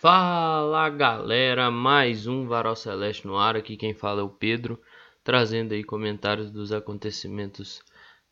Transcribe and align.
Fala 0.00 0.88
galera, 0.88 1.70
mais 1.70 2.26
um 2.26 2.46
Varal 2.46 2.74
Celeste 2.74 3.26
no 3.26 3.36
ar. 3.36 3.54
Aqui 3.54 3.76
quem 3.76 3.92
fala 3.92 4.22
é 4.22 4.24
o 4.24 4.30
Pedro, 4.30 4.80
trazendo 5.22 5.74
aí 5.74 5.84
comentários 5.84 6.50
dos 6.50 6.72
acontecimentos 6.72 7.82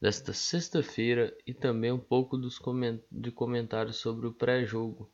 desta 0.00 0.32
sexta-feira 0.32 1.36
e 1.46 1.52
também 1.52 1.92
um 1.92 1.98
pouco 1.98 2.38
dos 2.38 2.58
coment 2.58 3.00
de 3.12 3.30
comentários 3.30 3.96
sobre 3.96 4.26
o 4.26 4.32
pré-jogo 4.32 5.12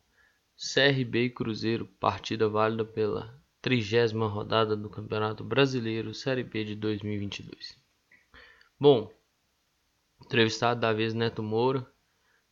CRB 0.56 1.24
e 1.24 1.30
Cruzeiro, 1.30 1.86
partida 1.98 2.48
válida 2.48 2.84
pela 2.84 3.36
trigésima 3.60 4.28
rodada 4.28 4.76
do 4.76 4.88
Campeonato 4.88 5.42
Brasileiro 5.42 6.14
Série 6.14 6.44
B 6.44 6.62
de 6.62 6.76
2022. 6.76 7.76
Bom, 8.78 9.12
entrevistado 10.24 10.78
da 10.78 10.92
vez 10.92 11.14
Neto 11.14 11.42
Moura 11.42 11.84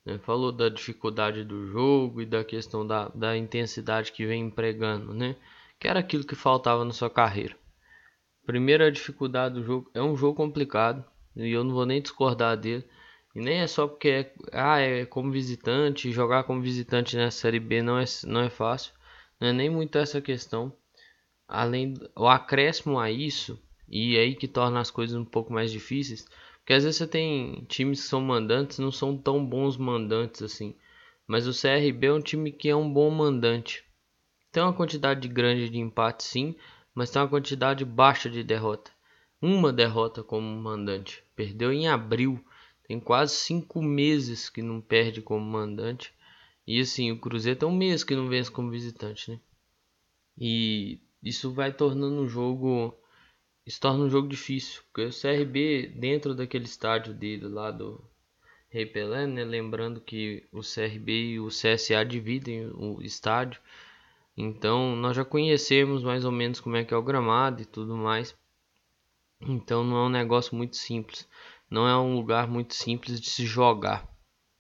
né? 0.05 0.19
Falou 0.19 0.52
da 0.52 0.69
dificuldade 0.69 1.45
do 1.45 1.66
jogo 1.66 2.20
e 2.20 2.27
da 2.27 2.45
questão 2.45 2.87
da, 2.87 3.09
da 3.09 3.37
intensidade 3.37 4.12
que 4.12 4.27
vem 4.27 4.43
empregando, 4.45 5.15
né? 5.15 5.37
Que 5.79 5.88
era 5.88 6.01
aquilo 6.01 6.24
que 6.24 6.34
faltava 6.34 6.84
na 6.84 6.93
sua 6.93 7.10
carreira. 7.10 7.56
Primeira 8.45 8.91
dificuldade 8.91 9.55
do 9.55 9.65
jogo 9.65 9.91
é 9.95 10.02
um 10.02 10.16
jogo 10.16 10.37
complicado 10.37 11.05
e 11.37 11.51
eu 11.51 11.65
não 11.65 11.74
vou 11.74 11.87
nem 11.87 12.02
discordar 12.02 12.57
dele. 12.57 12.84
E 13.34 13.41
nem 13.41 13.60
é 13.60 13.66
só 13.66 13.87
porque 13.87 14.09
é, 14.09 14.34
ah, 14.52 14.79
é 14.79 15.07
como 15.07 15.33
visitante, 15.33 16.12
jogar 16.12 16.45
como 16.45 16.60
visitante 16.60 17.16
na 17.16 17.30
Série 17.30 17.60
B 17.60 17.82
não 17.82 17.98
é, 17.98 18.05
não 18.27 18.41
é 18.41 18.51
fácil. 18.51 18.93
Não 19.41 19.48
é 19.48 19.52
nem 19.52 19.71
muito 19.71 19.96
essa 19.96 20.21
questão. 20.21 20.73
Além 21.48 21.95
o 22.16 22.29
acréscimo 22.29 22.98
a 22.98 23.10
isso, 23.10 23.59
e 23.88 24.16
aí 24.19 24.35
que 24.35 24.48
torna 24.48 24.80
as 24.80 24.91
coisas 24.91 25.16
um 25.16 25.24
pouco 25.24 25.52
mais 25.52 25.71
difíceis, 25.71 26.26
porque 26.63 26.74
às 26.74 26.85
vezes 26.85 26.99
você 26.99 27.07
tem 27.09 27.65
times 27.65 28.02
que 28.02 28.09
são 28.09 28.21
mandantes, 28.21 28.79
não 28.79 28.93
são 28.93 29.18
tão 29.18 29.45
bons 29.45 29.77
mandantes 29.77 30.43
assim. 30.43 30.77
Mas 31.27 31.46
o 31.49 31.52
CRB 31.52 32.07
é 32.07 32.13
um 32.13 32.21
time 32.21 32.52
que 32.52 32.69
é 32.69 32.77
um 32.77 32.91
bom 32.91 33.10
mandante. 33.10 33.85
Tem 34.52 34.63
uma 34.63 34.73
quantidade 34.73 35.27
grande 35.27 35.69
de 35.69 35.79
empate 35.79 36.23
sim, 36.23 36.54
mas 36.95 37.10
tem 37.10 37.21
uma 37.21 37.29
quantidade 37.29 37.85
baixa 37.85 38.30
de 38.30 38.45
derrota. 38.45 38.93
Uma 39.41 39.73
derrota 39.73 40.23
como 40.23 40.46
mandante. 40.46 41.24
Perdeu 41.35 41.73
em 41.73 41.88
abril. 41.88 42.43
Tem 42.87 43.01
quase 43.01 43.35
cinco 43.35 43.82
meses 43.82 44.49
que 44.49 44.63
não 44.63 44.80
perde 44.80 45.21
como 45.21 45.45
mandante. 45.45 46.15
E 46.65 46.80
assim, 46.80 47.10
o 47.10 47.19
Cruzeiro 47.19 47.59
tem 47.59 47.69
um 47.69 47.76
mês 47.76 48.04
que 48.04 48.15
não 48.15 48.29
vence 48.29 48.51
como 48.51 48.71
visitante, 48.71 49.32
né? 49.32 49.41
E 50.38 51.01
isso 51.21 51.52
vai 51.52 51.73
tornando 51.73 52.23
o 52.23 52.29
jogo 52.29 52.97
isso 53.65 53.80
torna 53.80 54.05
um 54.05 54.10
jogo 54.10 54.29
difícil, 54.29 54.82
porque 54.85 55.05
o 55.09 55.10
CRB 55.10 55.95
dentro 55.96 56.35
daquele 56.35 56.65
estádio 56.65 57.15
dele 57.15 57.46
lá 57.46 57.71
do 57.71 58.02
Rei 58.69 58.87
Pelé, 58.87 59.27
né? 59.27 59.45
lembrando 59.45 60.01
que 60.01 60.49
o 60.51 60.60
CRB 60.60 61.13
e 61.13 61.41
o 61.41 61.49
CSA 61.49 62.04
dividem 62.04 62.71
o 62.74 63.01
estádio, 63.02 63.60
então 64.37 64.97
nós 64.97 65.16
já 65.16 65.25
conhecemos 65.25 66.03
mais 66.03 66.25
ou 66.25 66.32
menos 66.32 66.59
como 66.59 66.77
é 66.77 66.84
que 66.84 66.93
é 66.93 66.97
o 66.97 67.03
gramado 67.03 67.62
e 67.62 67.66
tudo 67.66 67.97
mais, 67.97 68.34
então 69.41 69.84
não 69.84 69.97
é 69.99 70.06
um 70.06 70.09
negócio 70.09 70.56
muito 70.56 70.76
simples, 70.76 71.28
não 71.71 71.87
é 71.87 71.97
um 71.97 72.16
lugar 72.16 72.49
muito 72.49 72.75
simples 72.75 73.21
de 73.21 73.31
se 73.31 73.47
jogar, 73.47 74.09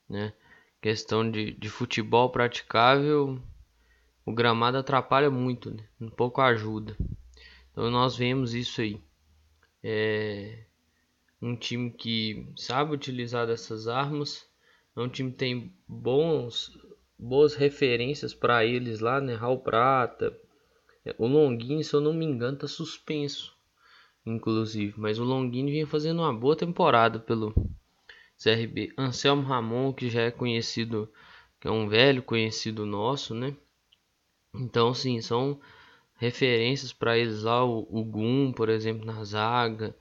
né? 0.08 0.32
Questão 0.80 1.28
de, 1.28 1.52
de 1.52 1.68
futebol 1.68 2.30
praticável, 2.30 3.40
o 4.24 4.32
gramado 4.32 4.76
atrapalha 4.76 5.30
muito, 5.30 5.70
né? 5.70 5.84
um 6.00 6.10
pouco 6.10 6.40
ajuda. 6.40 6.96
Então 7.72 7.90
nós 7.90 8.16
vemos 8.16 8.54
isso 8.54 8.80
aí. 8.80 9.00
É 9.82 10.64
um 11.40 11.56
time 11.56 11.90
que 11.90 12.46
sabe 12.56 12.94
utilizar 12.94 13.46
dessas 13.46 13.88
armas. 13.88 14.46
É 14.94 15.00
um 15.00 15.08
time 15.08 15.32
que 15.32 15.38
tem 15.38 15.74
bons, 15.88 16.78
boas 17.18 17.54
referências 17.54 18.32
para 18.32 18.64
eles 18.64 19.00
lá, 19.00 19.20
né? 19.20 19.34
Raul 19.34 19.58
Prata. 19.58 20.38
O 21.18 21.26
Longini, 21.26 21.82
se 21.82 21.94
eu 21.94 22.00
não 22.00 22.12
me 22.12 22.24
engano, 22.24 22.58
tá 22.58 22.68
suspenso. 22.68 23.56
Inclusive. 24.24 24.94
Mas 24.96 25.18
o 25.18 25.24
Longini 25.24 25.72
vinha 25.72 25.86
fazendo 25.86 26.20
uma 26.20 26.32
boa 26.32 26.54
temporada 26.54 27.18
pelo 27.18 27.52
CRB. 28.40 28.92
Anselmo 28.96 29.42
Ramon, 29.42 29.92
que 29.92 30.08
já 30.08 30.22
é 30.22 30.30
conhecido, 30.30 31.10
que 31.58 31.66
é 31.66 31.70
um 31.70 31.88
velho 31.88 32.22
conhecido 32.22 32.86
nosso, 32.86 33.34
né? 33.34 33.56
Então, 34.54 34.92
sim, 34.92 35.20
são 35.20 35.58
referências 36.16 36.92
para 36.92 37.18
eles 37.18 37.42
lá, 37.42 37.64
o, 37.64 37.86
o 37.90 38.04
Gum, 38.04 38.52
por 38.52 38.68
exemplo, 38.68 39.04
na 39.04 39.24
zaga. 39.24 39.94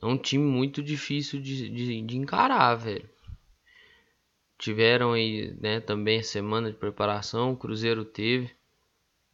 É 0.00 0.06
um 0.06 0.16
time 0.16 0.44
muito 0.44 0.82
difícil 0.82 1.40
de, 1.40 1.68
de, 1.68 2.02
de 2.02 2.16
encarar, 2.16 2.74
velho. 2.74 3.08
Tiveram 4.58 5.12
aí, 5.12 5.56
né, 5.60 5.80
também 5.80 6.22
semana 6.22 6.70
de 6.70 6.76
preparação, 6.76 7.52
o 7.52 7.56
Cruzeiro 7.56 8.04
teve. 8.04 8.50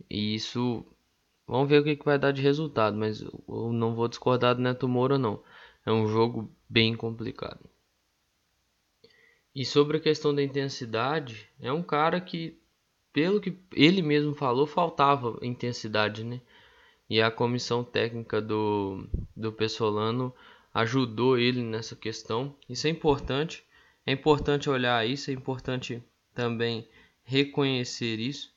E 0.08 0.34
isso, 0.34 0.86
vamos 1.46 1.68
ver 1.68 1.80
o 1.80 1.84
que, 1.84 1.96
que 1.96 2.04
vai 2.04 2.18
dar 2.18 2.32
de 2.32 2.42
resultado, 2.42 2.96
mas 2.96 3.20
eu 3.20 3.72
não 3.72 3.94
vou 3.94 4.08
discordar 4.08 4.54
do 4.54 4.62
Neto 4.62 4.88
Moura 4.88 5.18
não. 5.18 5.42
É 5.84 5.92
um 5.92 6.06
jogo 6.06 6.50
bem 6.68 6.94
complicado. 6.94 7.60
E 9.54 9.64
sobre 9.64 9.96
a 9.96 10.00
questão 10.00 10.34
da 10.34 10.42
intensidade, 10.42 11.48
é 11.58 11.72
um 11.72 11.82
cara 11.82 12.20
que 12.20 12.60
pelo 13.16 13.40
que 13.40 13.56
ele 13.72 14.02
mesmo 14.02 14.34
falou, 14.34 14.66
faltava 14.66 15.38
intensidade, 15.40 16.22
né? 16.22 16.38
E 17.08 17.22
a 17.22 17.30
comissão 17.30 17.82
técnica 17.82 18.42
do, 18.42 19.08
do 19.34 19.50
Pessolano 19.50 20.34
ajudou 20.74 21.38
ele 21.38 21.62
nessa 21.62 21.96
questão. 21.96 22.54
Isso 22.68 22.86
é 22.86 22.90
importante. 22.90 23.64
É 24.04 24.12
importante 24.12 24.68
olhar 24.68 25.08
isso, 25.08 25.30
é 25.30 25.32
importante 25.32 26.04
também 26.34 26.86
reconhecer 27.22 28.20
isso. 28.20 28.52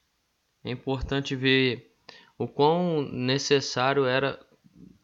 É 0.61 0.71
importante 0.71 1.37
ver 1.37 1.95
o 2.37 2.45
quão 2.45 3.03
necessário 3.03 4.03
era 4.03 4.45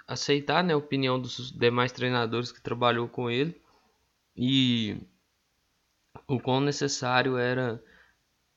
aceitar 0.06 0.66
né, 0.66 0.74
a 0.74 0.78
opinião 0.78 1.18
dos 1.18 1.50
demais 1.50 1.94
treinadores 1.94 2.52
que 2.52 2.62
trabalhou 2.62 3.08
com 3.08 3.32
ele 3.32 3.56
e 4.36 4.98
o 6.28 6.42
quão 6.42 6.60
necessário 6.60 7.38
era 7.38 7.82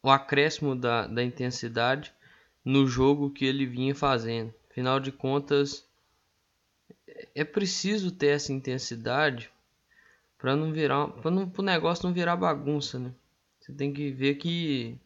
o 0.02 0.10
acréscimo 0.10 0.76
da, 0.76 1.06
da 1.06 1.22
intensidade 1.22 2.12
no 2.64 2.86
jogo 2.86 3.30
que 3.30 3.44
ele 3.44 3.66
vinha 3.66 3.94
fazendo. 3.94 4.52
Afinal 4.70 5.00
de 5.00 5.10
contas, 5.10 5.86
é 7.34 7.44
preciso 7.44 8.12
ter 8.12 8.28
essa 8.28 8.52
intensidade 8.52 9.50
para 10.36 10.54
não 10.54 10.72
virar, 10.72 11.08
para 11.08 11.30
o 11.30 11.62
negócio 11.62 12.06
não 12.06 12.14
virar 12.14 12.36
bagunça, 12.36 12.98
né? 12.98 13.12
Você 13.60 13.72
tem 13.72 13.92
que 13.92 14.10
ver 14.10 14.36
que 14.36 14.96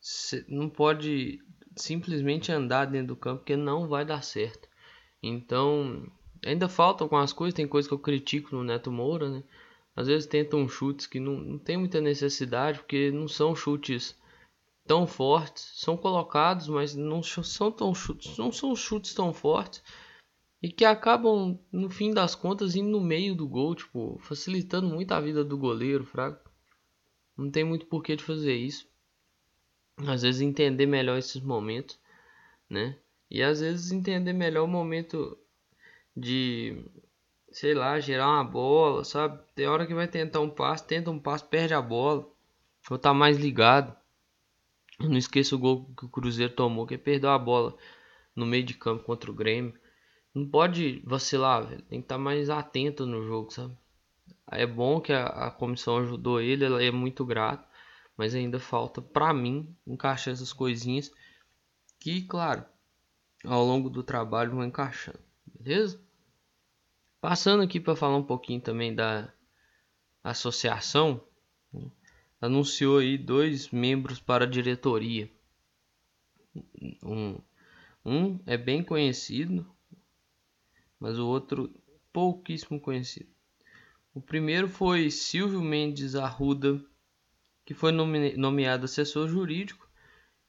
você 0.00 0.44
não 0.48 0.68
pode 0.68 1.42
simplesmente 1.76 2.50
andar 2.50 2.86
dentro 2.86 3.08
do 3.08 3.16
campo 3.16 3.38
porque 3.38 3.56
não 3.56 3.88
vai 3.88 4.04
dar 4.04 4.22
certo. 4.22 4.68
Então, 5.22 6.06
ainda 6.44 6.68
faltam 6.68 7.04
algumas 7.04 7.32
coisas, 7.32 7.54
tem 7.54 7.68
coisas 7.68 7.88
que 7.88 7.94
eu 7.94 7.98
critico 7.98 8.54
no 8.54 8.64
Neto 8.64 8.90
Moura, 8.90 9.28
né? 9.28 9.42
Às 9.96 10.06
vezes 10.06 10.26
tentam 10.26 10.68
chutes 10.68 11.06
que 11.06 11.20
não, 11.20 11.34
não 11.34 11.58
tem 11.58 11.76
muita 11.76 12.00
necessidade, 12.00 12.78
porque 12.78 13.10
não 13.10 13.28
são 13.28 13.54
chutes 13.54 14.18
tão 14.86 15.06
fortes, 15.06 15.72
são 15.76 15.96
colocados, 15.96 16.68
mas 16.68 16.94
não 16.94 17.22
são 17.22 17.70
tão 17.70 17.94
chutes, 17.94 18.36
não 18.38 18.50
são 18.50 18.74
chutes 18.74 19.14
tão 19.14 19.32
fortes 19.32 19.82
e 20.62 20.70
que 20.70 20.84
acabam 20.84 21.58
no 21.72 21.88
fim 21.88 22.12
das 22.12 22.34
contas 22.34 22.76
indo 22.76 22.90
no 22.90 23.00
meio 23.00 23.34
do 23.34 23.48
gol, 23.48 23.74
tipo, 23.74 24.18
facilitando 24.20 24.88
muito 24.88 25.12
a 25.12 25.20
vida 25.20 25.42
do 25.42 25.56
goleiro, 25.56 26.04
fraco. 26.04 26.50
Não 27.36 27.50
tem 27.50 27.64
muito 27.64 27.86
porquê 27.86 28.14
de 28.14 28.22
fazer 28.22 28.54
isso. 28.54 28.86
Às 30.06 30.22
vezes 30.22 30.40
entender 30.42 30.86
melhor 30.86 31.18
esses 31.18 31.40
momentos, 31.40 31.98
né? 32.68 32.98
E 33.30 33.42
às 33.42 33.60
vezes 33.60 33.90
entender 33.90 34.32
melhor 34.32 34.64
o 34.64 34.68
momento 34.68 35.38
de 36.14 36.84
sei 37.52 37.74
lá, 37.74 37.98
gerar 38.00 38.28
uma 38.28 38.44
bola, 38.44 39.04
sabe? 39.04 39.40
Tem 39.54 39.66
hora 39.66 39.86
que 39.86 39.94
vai 39.94 40.06
tentar 40.08 40.40
um 40.40 40.50
passe, 40.50 40.86
tenta 40.86 41.10
um 41.10 41.18
passe, 41.18 41.44
perde 41.44 41.74
a 41.74 41.82
bola. 41.82 42.28
Ou 42.90 42.98
tá 42.98 43.12
mais 43.12 43.36
ligado. 43.36 43.94
Eu 44.98 45.08
não 45.08 45.16
esqueço 45.16 45.56
o 45.56 45.58
gol 45.58 45.90
que 45.96 46.04
o 46.04 46.08
Cruzeiro 46.08 46.52
tomou, 46.52 46.86
que 46.86 46.98
perdeu 46.98 47.30
a 47.30 47.38
bola 47.38 47.76
no 48.34 48.46
meio 48.46 48.64
de 48.64 48.74
campo 48.74 49.04
contra 49.04 49.30
o 49.30 49.34
Grêmio. 49.34 49.74
Não 50.34 50.46
pode 50.46 51.02
vacilar, 51.04 51.66
velho. 51.66 51.82
Tem 51.82 52.00
que 52.00 52.04
estar 52.04 52.16
tá 52.16 52.20
mais 52.20 52.50
atento 52.50 53.06
no 53.06 53.24
jogo, 53.26 53.50
sabe? 53.50 53.76
É 54.46 54.66
bom 54.66 55.00
que 55.00 55.12
a, 55.12 55.26
a 55.26 55.50
comissão 55.50 55.98
ajudou 55.98 56.40
ele, 56.40 56.64
ela 56.64 56.82
é 56.82 56.90
muito 56.90 57.24
grato. 57.24 57.68
Mas 58.16 58.34
ainda 58.34 58.60
falta, 58.60 59.00
pra 59.00 59.32
mim, 59.32 59.74
encaixar 59.86 60.34
essas 60.34 60.52
coisinhas. 60.52 61.10
Que, 61.98 62.22
claro, 62.22 62.64
ao 63.44 63.64
longo 63.64 63.88
do 63.88 64.02
trabalho 64.02 64.52
vão 64.52 64.64
encaixando. 64.64 65.20
Beleza? 65.46 66.00
Passando 67.20 67.62
aqui 67.62 67.78
para 67.78 67.94
falar 67.94 68.16
um 68.16 68.22
pouquinho 68.22 68.62
também 68.62 68.94
da 68.94 69.30
associação, 70.24 71.22
né? 71.72 71.90
anunciou 72.40 72.98
aí 72.98 73.18
dois 73.18 73.70
membros 73.70 74.18
para 74.18 74.44
a 74.44 74.48
diretoria. 74.48 75.30
Um, 77.02 77.38
um 78.04 78.40
é 78.46 78.56
bem 78.56 78.82
conhecido, 78.82 79.66
mas 80.98 81.18
o 81.18 81.26
outro 81.26 81.70
pouquíssimo 82.10 82.80
conhecido. 82.80 83.28
O 84.14 84.20
primeiro 84.22 84.66
foi 84.66 85.10
Silvio 85.10 85.60
Mendes 85.60 86.14
Arruda, 86.14 86.82
que 87.66 87.74
foi 87.74 87.92
nomeado 87.92 88.86
assessor 88.86 89.28
jurídico. 89.28 89.88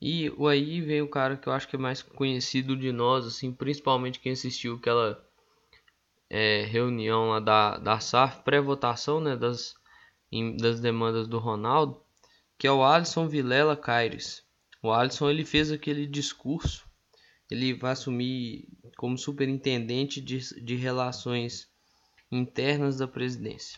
E 0.01 0.31
aí 0.49 0.81
vem 0.81 1.01
o 1.01 1.09
cara 1.09 1.35
que 1.35 1.47
eu 1.47 1.53
acho 1.53 1.67
que 1.67 1.75
é 1.75 1.79
mais 1.79 2.01
conhecido 2.01 2.77
de 2.77 2.91
nós, 2.93 3.25
assim, 3.27 3.51
principalmente 3.51 4.19
quem 4.19 4.31
assistiu 4.31 4.75
aquela 4.75 5.23
é, 6.33 6.63
reunião 6.63 7.27
lá 7.27 7.41
da, 7.41 7.77
da 7.77 7.99
SAF, 7.99 8.41
pré-votação 8.43 9.19
né, 9.19 9.35
das, 9.35 9.75
das 10.57 10.79
demandas 10.79 11.27
do 11.27 11.37
Ronaldo, 11.37 12.01
que 12.57 12.65
é 12.65 12.71
o 12.71 12.85
Alisson 12.85 13.27
Vilela 13.27 13.75
Caires. 13.75 14.41
O 14.81 14.93
Alisson 14.93 15.29
ele 15.29 15.43
fez 15.43 15.73
aquele 15.73 16.07
discurso, 16.07 16.89
ele 17.49 17.73
vai 17.73 17.91
assumir 17.91 18.65
como 18.95 19.17
superintendente 19.17 20.21
de, 20.21 20.39
de 20.63 20.75
relações 20.77 21.69
internas 22.31 22.97
da 22.97 23.09
presidência. 23.09 23.77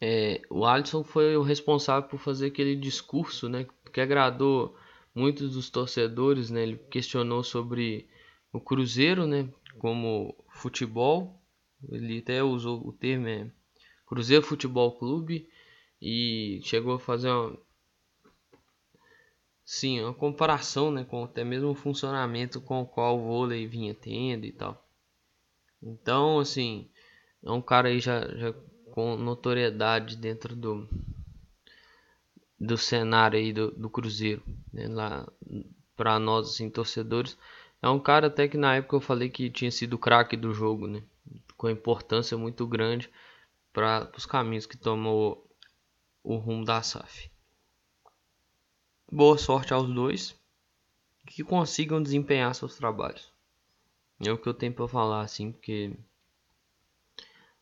É, 0.00 0.40
o 0.48 0.64
Alisson 0.64 1.04
foi 1.04 1.36
o 1.36 1.42
responsável 1.42 2.08
por 2.08 2.18
fazer 2.18 2.46
aquele 2.46 2.74
discurso, 2.74 3.46
né, 3.46 3.66
que 3.92 4.00
agradou 4.00 4.74
muitos 5.14 5.52
dos 5.52 5.68
torcedores, 5.68 6.50
né? 6.50 6.62
Ele 6.62 6.78
questionou 6.90 7.44
sobre 7.44 8.08
o 8.50 8.58
Cruzeiro, 8.58 9.26
né, 9.26 9.48
como 9.78 10.34
futebol. 10.62 11.42
Ele 11.90 12.18
até 12.18 12.42
usou 12.42 12.86
o 12.86 12.92
termo 12.92 13.26
é, 13.26 13.50
Cruzeiro 14.06 14.44
Futebol 14.44 14.92
Clube 14.92 15.48
e 16.00 16.60
chegou 16.62 16.94
a 16.94 17.00
fazer 17.00 17.30
uma 17.30 17.58
sim, 19.64 20.00
uma 20.00 20.14
comparação, 20.14 20.90
né, 20.90 21.04
com 21.04 21.24
até 21.24 21.44
mesmo 21.44 21.70
o 21.70 21.74
funcionamento 21.74 22.60
com 22.60 22.82
o 22.82 22.86
qual 22.86 23.18
o 23.18 23.22
vôlei 23.22 23.66
vinha 23.66 23.94
tendo 23.94 24.44
e 24.44 24.52
tal. 24.52 24.86
Então, 25.82 26.38
assim, 26.38 26.88
é 27.42 27.50
um 27.50 27.62
cara 27.62 27.88
aí 27.88 27.98
já, 27.98 28.20
já 28.36 28.52
com 28.92 29.16
notoriedade 29.16 30.16
dentro 30.16 30.54
do 30.54 30.88
do 32.60 32.78
cenário 32.78 33.38
aí 33.38 33.52
do, 33.52 33.72
do 33.72 33.90
Cruzeiro, 33.90 34.42
né? 34.72 34.86
lá 34.86 35.26
para 35.96 36.18
nós 36.20 36.50
assim 36.50 36.70
torcedores, 36.70 37.36
é 37.82 37.88
um 37.88 37.98
cara 38.00 38.28
até 38.28 38.48
que 38.48 38.56
na 38.56 38.76
época 38.76 38.96
eu 38.96 39.00
falei 39.00 39.28
que 39.28 39.50
tinha 39.50 39.70
sido 39.70 39.98
craque 39.98 40.36
do 40.36 40.54
jogo, 40.54 40.86
né? 40.86 41.02
Com 41.56 41.68
importância 41.68 42.38
muito 42.38 42.66
grande 42.66 43.10
para 43.72 44.10
os 44.16 44.24
caminhos 44.24 44.64
que 44.64 44.76
tomou 44.76 45.46
o 46.22 46.36
rumo 46.36 46.64
da 46.64 46.80
SAF. 46.82 47.30
Boa 49.10 49.36
sorte 49.36 49.74
aos 49.74 49.92
dois 49.92 50.40
que 51.26 51.44
consigam 51.44 52.02
desempenhar 52.02 52.54
seus 52.54 52.76
trabalhos. 52.76 53.32
É 54.20 54.30
o 54.30 54.38
que 54.38 54.48
eu 54.48 54.54
tenho 54.54 54.72
para 54.72 54.88
falar 54.88 55.22
assim, 55.22 55.52
porque 55.52 55.92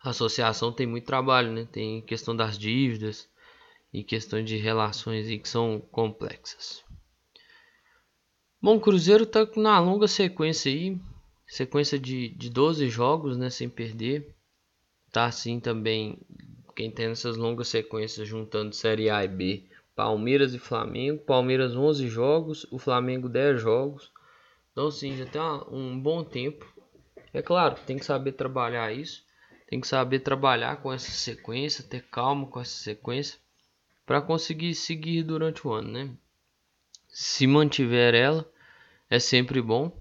a 0.03 0.11
associação 0.11 0.73
tem 0.73 0.87
muito 0.87 1.07
trabalho, 1.07 1.51
né? 1.51 1.67
Tem 1.71 2.03
questão 2.03 2.37
das 2.37 2.59
dívidas, 2.59 3.31
e 3.93 4.05
questões 4.05 4.47
de 4.47 4.57
relações 4.57 5.27
que 5.27 5.49
são 5.49 5.81
complexas. 5.81 6.85
Bom, 8.63 8.77
o 8.77 8.81
Cruzeiro 8.81 9.25
está 9.25 9.49
na 9.57 9.79
longa 9.81 10.07
sequência 10.07 10.71
aí, 10.71 11.01
sequência 11.47 11.99
de, 11.99 12.29
de 12.29 12.51
12 12.51 12.89
jogos, 12.89 13.37
né, 13.39 13.49
sem 13.49 13.69
perder. 13.69 14.35
Tá 15.11 15.25
assim 15.25 15.59
também, 15.59 16.19
quem 16.77 16.91
tem 16.91 17.07
essas 17.07 17.37
longas 17.37 17.69
sequências 17.69 18.29
juntando 18.29 18.75
Série 18.75 19.09
A 19.09 19.25
e 19.25 19.29
B, 19.29 19.65
Palmeiras 19.97 20.55
e 20.55 20.59
Flamengo. 20.59 21.23
Palmeiras 21.25 21.75
11 21.75 22.09
jogos, 22.09 22.67
o 22.71 22.79
Flamengo 22.79 23.29
10 23.29 23.61
jogos. 23.61 24.11
Então 24.73 24.91
sim, 24.91 25.17
já 25.17 25.27
tem 25.27 25.41
um 25.71 25.99
bom 25.99 26.23
tempo. 26.23 26.67
É 27.33 27.43
claro, 27.43 27.77
tem 27.87 27.99
que 27.99 28.05
saber 28.05 28.33
trabalhar 28.33 28.93
isso. 28.93 29.25
Tem 29.69 29.81
que 29.81 29.87
saber 29.87 30.21
trabalhar 30.21 30.83
com 30.83 30.93
essa 30.93 31.11
sequência, 31.11 31.85
ter 31.85 32.03
calma 32.11 32.47
com 32.47 32.61
essa 32.61 32.83
sequência 32.83 33.39
para 34.05 34.21
conseguir 34.21 34.75
seguir 34.75 35.23
durante 35.23 35.67
o 35.67 35.73
ano, 35.73 35.93
né? 35.93 36.11
Se 37.09 37.47
mantiver 37.47 38.15
ela, 38.15 38.50
é 39.11 39.19
sempre 39.19 39.61
bom, 39.61 39.93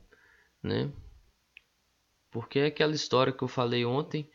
né? 0.63 0.91
Porque 2.31 2.59
é 2.59 2.65
aquela 2.67 2.93
história 2.93 3.33
que 3.33 3.43
eu 3.43 3.47
falei 3.47 3.83
ontem, 3.83 4.29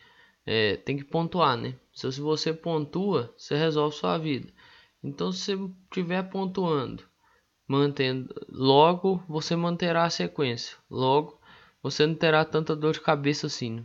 é, 0.45 0.77
tem 0.77 0.97
que 0.97 1.05
pontuar, 1.05 1.57
né? 1.57 1.77
Se 1.93 2.21
você 2.21 2.53
pontua, 2.53 3.33
você 3.39 3.57
resolve 3.57 3.97
sua 3.97 4.19
vida. 4.19 4.53
Então, 5.03 5.31
se 5.31 5.55
você 5.55 5.73
estiver 5.85 6.23
pontuando, 6.25 7.05
mantendo, 7.67 8.35
logo 8.49 9.23
você 9.29 9.55
manterá 9.55 10.05
a 10.05 10.11
sequência. 10.11 10.77
Logo, 10.91 11.41
você 11.83 12.07
não 12.07 12.15
terá 12.15 12.45
tanta 12.45 12.75
dor 12.75 12.95
de 12.95 13.01
cabeça 13.01 13.47
assim. 13.47 13.77
Né? 13.77 13.85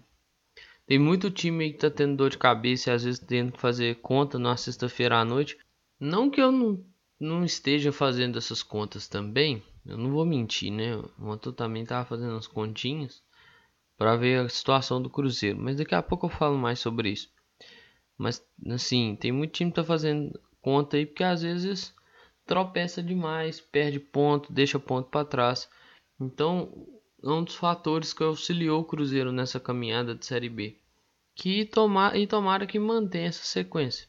Tem 0.88 0.97
muito 0.97 1.30
time 1.30 1.71
que 1.71 1.77
tá 1.77 1.92
tendo 1.92 2.18
dor 2.18 2.31
de 2.31 2.38
cabeça 2.38 2.89
e 2.89 2.94
às 2.94 3.03
vezes 3.03 3.19
tendo 3.19 3.51
que 3.51 3.59
fazer 3.59 4.01
conta 4.01 4.39
na 4.39 4.57
sexta-feira 4.57 5.19
à 5.19 5.25
noite 5.25 5.57
não 6.00 6.30
que 6.30 6.42
eu 6.42 6.51
não, 6.51 6.83
não 7.19 7.44
esteja 7.44 7.92
fazendo 7.92 8.38
essas 8.38 8.63
contas 8.63 9.07
também, 9.07 9.62
eu 9.89 9.97
não 9.97 10.12
vou 10.12 10.25
mentir, 10.25 10.71
né? 10.71 11.01
Ontem 11.19 11.50
eu 11.50 11.53
também 11.53 11.83
estava 11.83 12.06
fazendo 12.06 12.36
as 12.36 12.47
continhas 12.47 13.24
para 13.97 14.15
ver 14.15 14.45
a 14.45 14.50
situação 14.50 15.01
do 15.01 15.09
Cruzeiro, 15.09 15.59
mas 15.59 15.77
daqui 15.77 15.95
a 15.95 16.01
pouco 16.01 16.27
eu 16.27 16.30
falo 16.30 16.57
mais 16.57 16.80
sobre 16.80 17.09
isso. 17.09 17.30
Mas 18.18 18.45
assim, 18.68 19.15
tem 19.15 19.31
muito 19.31 19.53
time 19.53 19.71
que 19.71 19.75
tá 19.75 19.83
fazendo 19.83 20.39
conta 20.62 20.97
aí 20.97 21.06
porque 21.06 21.24
às 21.24 21.41
vezes 21.41 21.94
tropeça 22.45 23.01
demais, 23.01 23.59
perde 23.59 24.00
ponto, 24.00 24.51
deixa 24.51 24.80
ponto 24.80 25.09
para 25.09 25.25
trás. 25.25 25.69
Então, 26.19 26.71
é 27.24 27.30
um 27.30 27.44
dos 27.44 27.56
fatores 27.56 28.13
que 28.13 28.24
auxiliou 28.24 28.81
o 28.81 28.85
Cruzeiro 28.85 29.31
nessa 29.31 29.59
caminhada 29.59 30.15
de 30.15 30.25
Série 30.25 30.50
B. 30.50 30.77
Que 31.35 31.65
tomar 31.65 32.18
e 32.18 32.27
tomara 32.27 32.65
que 32.65 32.80
mantenha 32.80 33.27
essa 33.27 33.44
sequência. 33.44 34.07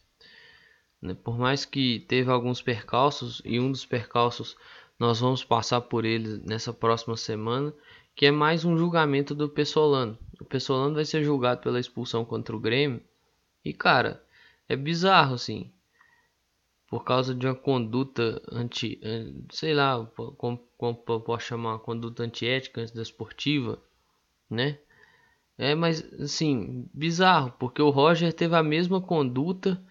Né? 1.01 1.15
Por 1.15 1.39
mais 1.39 1.65
que 1.65 2.01
teve 2.09 2.31
alguns 2.31 2.61
percalços, 2.61 3.41
e 3.45 3.59
um 3.59 3.71
dos 3.71 3.87
percalços 3.87 4.57
nós 5.01 5.19
vamos 5.19 5.43
passar 5.43 5.81
por 5.81 6.05
ele 6.05 6.43
nessa 6.45 6.75
próxima 6.75 7.17
semana, 7.17 7.73
que 8.15 8.27
é 8.27 8.31
mais 8.31 8.67
um 8.67 8.77
julgamento 8.77 9.35
do 9.35 9.49
Pessolano. 9.49 10.19
O 10.39 10.45
Pessolano 10.45 10.95
vai 10.95 11.07
ser 11.07 11.25
julgado 11.25 11.63
pela 11.63 11.81
expulsão 11.81 12.23
contra 12.23 12.55
o 12.55 12.61
Grêmio. 12.61 13.01
E 13.65 13.73
cara, 13.73 14.23
é 14.69 14.77
bizarro 14.77 15.37
assim. 15.37 15.73
Por 16.87 17.03
causa 17.03 17.35
de 17.35 17.47
uma 17.47 17.55
conduta 17.55 18.43
anti. 18.53 19.01
sei 19.51 19.73
lá, 19.73 20.05
como, 20.37 20.59
como 20.77 20.95
posso 20.95 21.47
chamar? 21.47 21.71
Uma 21.71 21.79
conduta 21.79 22.23
antiética, 22.23 22.83
antidesportiva, 22.83 23.83
né? 24.51 24.79
É, 25.57 25.75
mas 25.75 26.03
assim, 26.21 26.87
bizarro, 26.93 27.53
porque 27.59 27.81
o 27.81 27.91
Roger 27.91 28.35
teve 28.35 28.55
a 28.55 28.63
mesma 28.63 29.01
conduta 29.01 29.83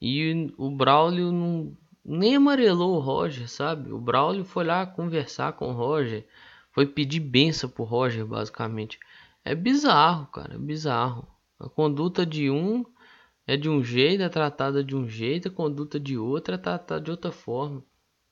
e 0.00 0.52
o 0.56 0.70
Braulio 0.70 1.30
não, 1.30 1.76
nem 2.06 2.36
amarelou 2.36 2.96
o 2.96 3.00
Roger, 3.00 3.48
sabe? 3.50 3.92
O 3.92 3.98
Braulio 3.98 4.44
foi 4.44 4.64
lá 4.64 4.86
conversar 4.86 5.54
com 5.54 5.68
o 5.68 5.72
Roger. 5.72 6.26
Foi 6.72 6.86
pedir 6.86 7.20
benção 7.20 7.68
pro 7.68 7.84
Roger, 7.84 8.24
basicamente. 8.24 8.98
É 9.44 9.54
bizarro, 9.54 10.26
cara. 10.28 10.54
É 10.54 10.58
bizarro. 10.58 11.26
A 11.58 11.68
conduta 11.68 12.24
de 12.24 12.50
um 12.50 12.84
é 13.46 13.56
de 13.56 13.68
um 13.68 13.82
jeito, 13.82 14.22
é 14.22 14.28
tratada 14.28 14.84
de 14.84 14.94
um 14.94 15.08
jeito. 15.08 15.48
A 15.48 15.50
conduta 15.50 15.98
de 15.98 16.16
outro 16.16 16.54
é 16.54 16.58
tratada 16.58 17.00
de 17.00 17.10
outra 17.10 17.32
forma. 17.32 17.82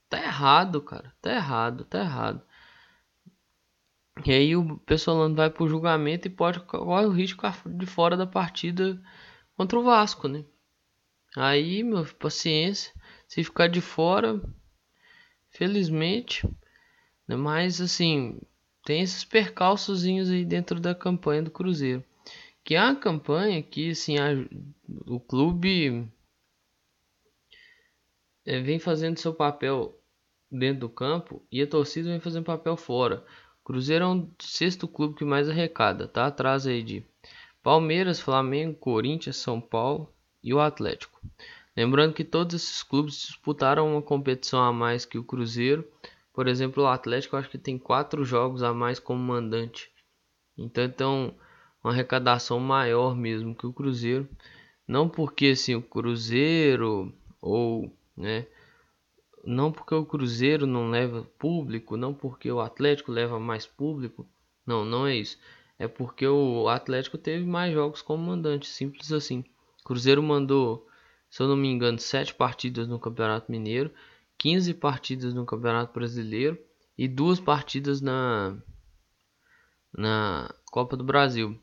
Tá 0.09 0.19
errado, 0.19 0.81
cara. 0.81 1.13
Tá 1.21 1.33
errado, 1.35 1.85
tá 1.85 2.01
errado. 2.01 2.43
E 4.25 4.33
aí 4.33 4.57
o 4.57 4.79
pessoal 4.79 5.33
vai 5.35 5.51
pro 5.51 5.69
julgamento 5.69 6.29
e 6.29 6.31
pode 6.31 6.61
correr 6.61 7.07
o 7.07 7.11
risco 7.11 7.47
de 7.67 7.87
fora 7.87 8.17
da 8.17 8.27
partida 8.27 9.03
contra 9.57 9.79
o 9.79 9.83
Vasco, 9.83 10.29
né? 10.29 10.45
Aí, 11.37 11.83
meu, 11.83 12.07
paciência. 12.15 12.93
Se 13.35 13.43
ficar 13.43 13.67
de 13.67 13.81
fora, 13.81 14.41
felizmente. 15.51 16.49
Né? 17.27 17.35
Mas 17.35 17.81
assim, 17.81 18.41
tem 18.85 19.01
esses 19.03 19.25
percalçozinhos 19.25 20.31
aí 20.31 20.45
dentro 20.45 20.79
da 20.79 20.95
campanha 20.95 21.43
do 21.43 21.51
Cruzeiro. 21.51 22.05
Que 22.63 22.77
é 22.77 22.81
uma 22.81 22.95
campanha 22.95 23.61
que 23.61 23.91
assim, 23.91 24.19
a, 24.19 24.29
o 25.05 25.19
clube 25.19 26.09
é, 28.47 28.61
vem 28.61 28.79
fazendo 28.79 29.19
seu 29.19 29.35
papel 29.35 30.01
dentro 30.49 30.83
do 30.83 30.89
campo 30.89 31.45
e 31.51 31.61
a 31.61 31.67
torcida 31.67 32.11
vem 32.11 32.21
fazendo 32.21 32.45
papel 32.45 32.77
fora. 32.77 33.25
O 33.63 33.65
Cruzeiro 33.65 34.05
é 34.05 34.09
um 34.09 34.31
sexto 34.41 34.87
clube 34.87 35.17
que 35.17 35.25
mais 35.25 35.51
arrecada, 35.51 36.07
tá 36.07 36.29
atrás 36.29 36.69
aí 36.69 36.85
de 36.85 37.05
Palmeiras, 37.65 38.21
Flamengo, 38.21 38.79
Corinthians, 38.79 39.39
São 39.39 39.61
Paulo, 39.61 40.15
e 40.45 40.55
o 40.55 40.61
Atlético. 40.61 41.21
Lembrando 41.77 42.15
que 42.15 42.25
todos 42.25 42.55
esses 42.55 42.83
clubes 42.83 43.15
disputaram 43.15 43.93
uma 43.93 44.03
competição 44.03 44.63
a 44.63 44.73
mais 44.73 45.05
que 45.05 45.19
o 45.19 45.25
Cruzeiro. 45.25 45.87
Por 46.33 46.47
exemplo, 46.47 46.85
o 46.85 46.87
Atlético 46.87 47.37
acho 47.37 47.51
que 47.51 47.59
tem 47.59 47.79
quatro 47.79 48.25
jogos 48.25 48.63
a 48.63 48.73
mais 48.73 48.99
como 48.99 49.21
mandante. 49.21 49.91
Então, 50.57 50.85
então 50.85 51.35
uma 51.83 51.93
arrecadação 51.93 52.61
maior 52.61 53.17
mesmo 53.17 53.55
que 53.55 53.67
o 53.67 53.73
Cruzeiro. 53.73 54.29
Não 54.87 55.09
porque 55.09 55.49
assim, 55.49 55.75
o 55.75 55.83
Cruzeiro 55.83 57.13
ou 57.41 57.93
né, 58.17 58.47
não 59.45 59.73
porque 59.73 59.95
o 59.95 60.07
Cruzeiro 60.07 60.67
não 60.67 60.91
leva 60.91 61.23
público, 61.39 61.97
não 61.97 62.15
porque 62.15 62.51
o 62.51 62.61
Atlético 62.61 63.13
leva 63.13 63.39
mais 63.39 63.67
público. 63.67 64.27
Não, 64.67 64.85
não 64.85 65.07
é 65.07 65.17
isso. 65.17 65.39
É 65.79 65.89
porque 65.89 66.27
o 66.27 66.69
Atlético 66.69 67.19
teve 67.19 67.45
mais 67.45 67.73
jogos 67.75 68.01
como 68.01 68.25
mandante, 68.25 68.67
simples 68.67 69.13
assim. 69.13 69.45
Cruzeiro 69.85 70.23
mandou 70.23 70.87
se 71.35 71.43
eu 71.43 71.49
não 71.49 71.57
me 71.57 71.67
engano, 71.67 71.99
7 71.99 72.33
partidas 72.33 72.87
no 72.87 72.97
Campeonato 72.97 73.51
Mineiro, 73.51 73.91
15 74.39 74.73
partidas 74.75 75.35
no 75.35 75.45
Campeonato 75.45 75.93
Brasileiro 75.93 76.57
e 76.97 77.09
duas 77.09 77.41
partidas 77.41 78.01
na, 78.01 78.57
na 79.93 80.55
Copa 80.71 80.97
do 80.97 81.03
Brasil. 81.03 81.61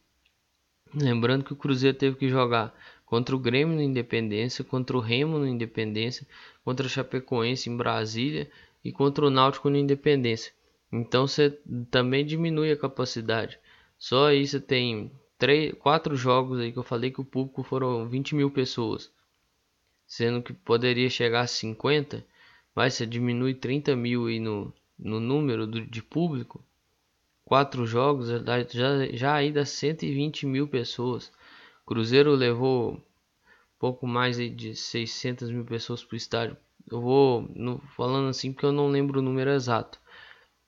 Lembrando 0.94 1.46
que 1.46 1.54
o 1.54 1.56
Cruzeiro 1.56 1.98
teve 1.98 2.18
que 2.18 2.28
jogar 2.28 2.78
contra 3.06 3.34
o 3.34 3.40
Grêmio 3.40 3.78
no 3.78 3.82
Independência, 3.82 4.62
contra 4.62 4.98
o 4.98 5.00
Remo 5.00 5.40
no 5.40 5.48
Independência, 5.48 6.28
contra 6.66 6.86
o 6.86 6.90
Chapecoense 6.90 7.70
em 7.70 7.78
Brasília 7.78 8.52
e 8.84 8.92
contra 8.92 9.26
o 9.26 9.30
Náutico 9.30 9.70
no 9.70 9.78
Independência. 9.78 10.52
Então 10.92 11.26
você 11.26 11.50
também 11.90 12.26
diminui 12.26 12.74
a 12.74 12.78
capacidade. 12.78 13.58
Só 13.98 14.28
aí 14.28 14.46
você 14.46 14.60
tem 14.60 15.14
três, 15.38 15.74
quatro 15.80 16.14
jogos 16.14 16.60
aí 16.60 16.74
que 16.74 16.78
eu 16.78 16.84
falei 16.84 17.10
que 17.10 17.22
o 17.22 17.26
público 17.26 17.64
foram 17.64 18.10
20 18.10 18.36
mil 18.36 18.52
pessoas, 18.52 19.10
sendo 20.12 20.44
que 20.44 20.52
poderia 20.52 21.10
chegar 21.10 21.40
a 21.40 21.48
50, 21.48 22.26
mas 22.76 22.96
você 22.96 23.06
diminui 23.06 23.54
30 23.54 23.96
mil 23.96 24.28
aí 24.28 24.42
no, 24.42 24.74
no 25.00 25.22
número 25.22 25.66
do, 25.66 25.80
de 25.80 26.04
público. 26.04 26.62
Quatro 27.46 27.86
jogos 27.86 28.28
já, 28.28 29.06
já 29.14 29.34
aí 29.36 29.54
dá 29.54 29.66
120 29.66 30.46
mil 30.46 30.68
pessoas. 30.68 31.32
Cruzeiro 31.86 32.36
levou 32.36 33.02
pouco 33.80 34.06
mais 34.06 34.36
de 34.36 34.76
600 34.76 35.50
mil 35.50 35.64
pessoas 35.64 36.04
para 36.04 36.16
o 36.16 36.18
estádio. 36.18 36.58
Eu 36.92 37.00
vou 37.00 37.50
no, 37.56 37.80
falando 37.96 38.28
assim 38.28 38.52
porque 38.52 38.66
eu 38.66 38.74
não 38.74 38.90
lembro 38.90 39.22
o 39.22 39.24
número 39.24 39.52
exato, 39.52 39.98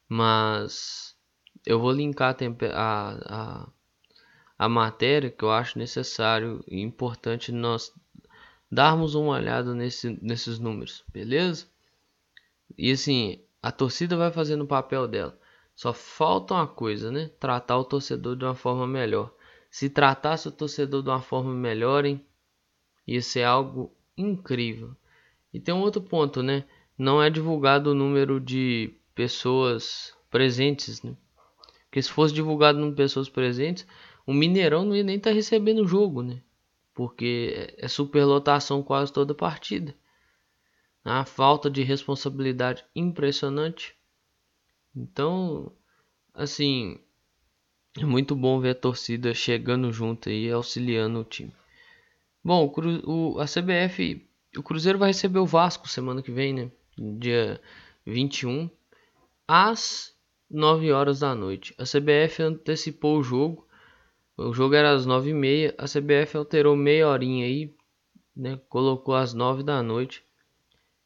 mas 0.07 1.17
eu 1.65 1.81
vou 1.81 1.91
linkar 1.91 2.38
a, 2.73 3.17
a, 3.25 3.67
a 4.57 4.69
matéria 4.69 5.29
que 5.29 5.43
eu 5.43 5.51
acho 5.51 5.77
necessário 5.77 6.63
e 6.65 6.79
importante 6.79 7.51
nós 7.51 7.91
darmos 8.74 9.15
uma 9.15 9.34
olhada 9.34 9.74
nesse, 9.74 10.18
nesses 10.22 10.60
números, 10.60 11.03
beleza? 11.12 11.68
E 12.77 12.92
assim, 12.92 13.39
a 13.62 13.72
torcida 13.72 14.18
vai 14.18 14.32
fazendo 14.32 14.63
o 14.63 14.68
papel 14.68 15.08
dela. 15.08 15.38
Só 15.75 15.94
falta 15.94 16.53
uma 16.53 16.68
coisa, 16.68 17.12
né? 17.12 17.30
Tratar 17.39 17.77
o 17.77 17.86
torcedor 17.86 18.36
de 18.36 18.46
uma 18.46 18.56
forma 18.56 18.88
melhor. 18.88 19.34
Se 19.70 19.89
tratasse 19.89 20.48
o 20.48 20.51
torcedor 20.51 21.01
de 21.01 21.10
uma 21.10 21.22
forma 21.22 21.53
melhor, 21.53 22.06
hein? 22.06 22.24
ia 23.08 23.22
ser 23.22 23.44
algo 23.44 23.92
incrível. 24.18 24.96
E 25.53 25.60
tem 25.60 25.74
um 25.74 25.82
outro 25.82 26.01
ponto, 26.01 26.42
né? 26.42 26.65
Não 26.98 27.22
é 27.22 27.30
divulgado 27.30 27.92
o 27.92 27.96
número 27.96 28.39
de 28.39 28.94
pessoas 29.13 30.13
presentes, 30.30 31.01
né? 31.03 31.15
Porque 31.86 32.01
se 32.01 32.10
fosse 32.10 32.34
divulgado 32.34 32.80
número 32.80 32.96
de 32.96 33.03
pessoas 33.03 33.30
presentes, 33.30 33.86
o 34.25 34.34
Mineirão 34.34 34.86
não 34.86 34.96
ia 34.96 35.03
nem 35.03 35.18
estar 35.18 35.30
tá 35.30 35.36
recebendo 35.36 35.84
o 35.84 35.88
jogo, 35.88 36.24
né? 36.24 36.42
Porque 36.93 37.73
é 37.77 37.88
superlotação 37.88 38.83
quase 38.83 39.12
toda 39.12 39.33
partida. 39.33 39.95
A 41.03 41.25
falta 41.25 41.69
de 41.69 41.83
responsabilidade 41.83 42.85
impressionante. 42.95 43.95
Então, 44.95 45.71
assim, 46.33 47.00
é 47.97 48.05
muito 48.05 48.35
bom 48.35 48.59
ver 48.59 48.69
a 48.69 48.75
torcida 48.75 49.33
chegando 49.33 49.91
junto 49.91 50.29
e 50.29 50.51
auxiliando 50.51 51.19
o 51.19 51.23
time. 51.23 51.53
Bom, 52.43 52.73
o, 53.05 53.39
a 53.39 53.45
CBF, 53.45 54.27
o 54.57 54.63
Cruzeiro 54.63 55.00
vai 55.00 55.09
receber 55.09 55.39
o 55.39 55.45
Vasco 55.45 55.88
semana 55.88 56.21
que 56.21 56.31
vem, 56.31 56.53
né? 56.53 56.71
Dia 56.97 57.62
21 58.05 58.69
às 59.47 60.13
9 60.50 60.91
horas 60.91 61.19
da 61.19 61.33
noite. 61.33 61.73
A 61.77 61.83
CBF 61.83 62.41
antecipou 62.43 63.17
o 63.17 63.23
jogo. 63.23 63.67
O 64.38 64.52
jogo 64.52 64.75
era 64.75 64.92
às 64.92 65.06
9h30. 65.06 65.75
A 65.78 65.86
CBF 65.86 66.38
alterou 66.38 66.75
meia 66.75 67.08
horinha 67.08 67.46
aí, 67.46 67.74
né? 68.36 68.60
Colocou 68.68 69.16
às 69.16 69.34
9 69.34 69.63
da 69.63 69.84
noite. 69.84 70.24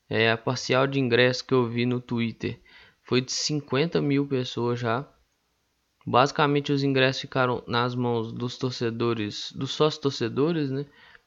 É, 0.10 0.32
a 0.32 0.38
parcial 0.38 0.88
de 0.88 1.00
ingresso 1.00 1.46
que 1.46 1.54
eu 1.54 1.68
vi 1.68 1.86
no 1.86 2.00
Twitter 2.00 2.60
foi 3.04 3.20
de 3.22 3.32
50 3.32 4.02
mil 4.02 4.26
pessoas 4.26 4.80
já. 4.80 5.06
Basicamente 6.06 6.72
os 6.72 6.84
ingressos 6.84 7.22
ficaram 7.22 7.62
nas 7.68 7.94
mãos 7.94 8.32
dos 8.32 8.58
torcedores, 8.58 9.52
dos 9.52 9.72
sócios 9.72 10.02
torcedores, 10.02 10.72
né? 10.72 10.86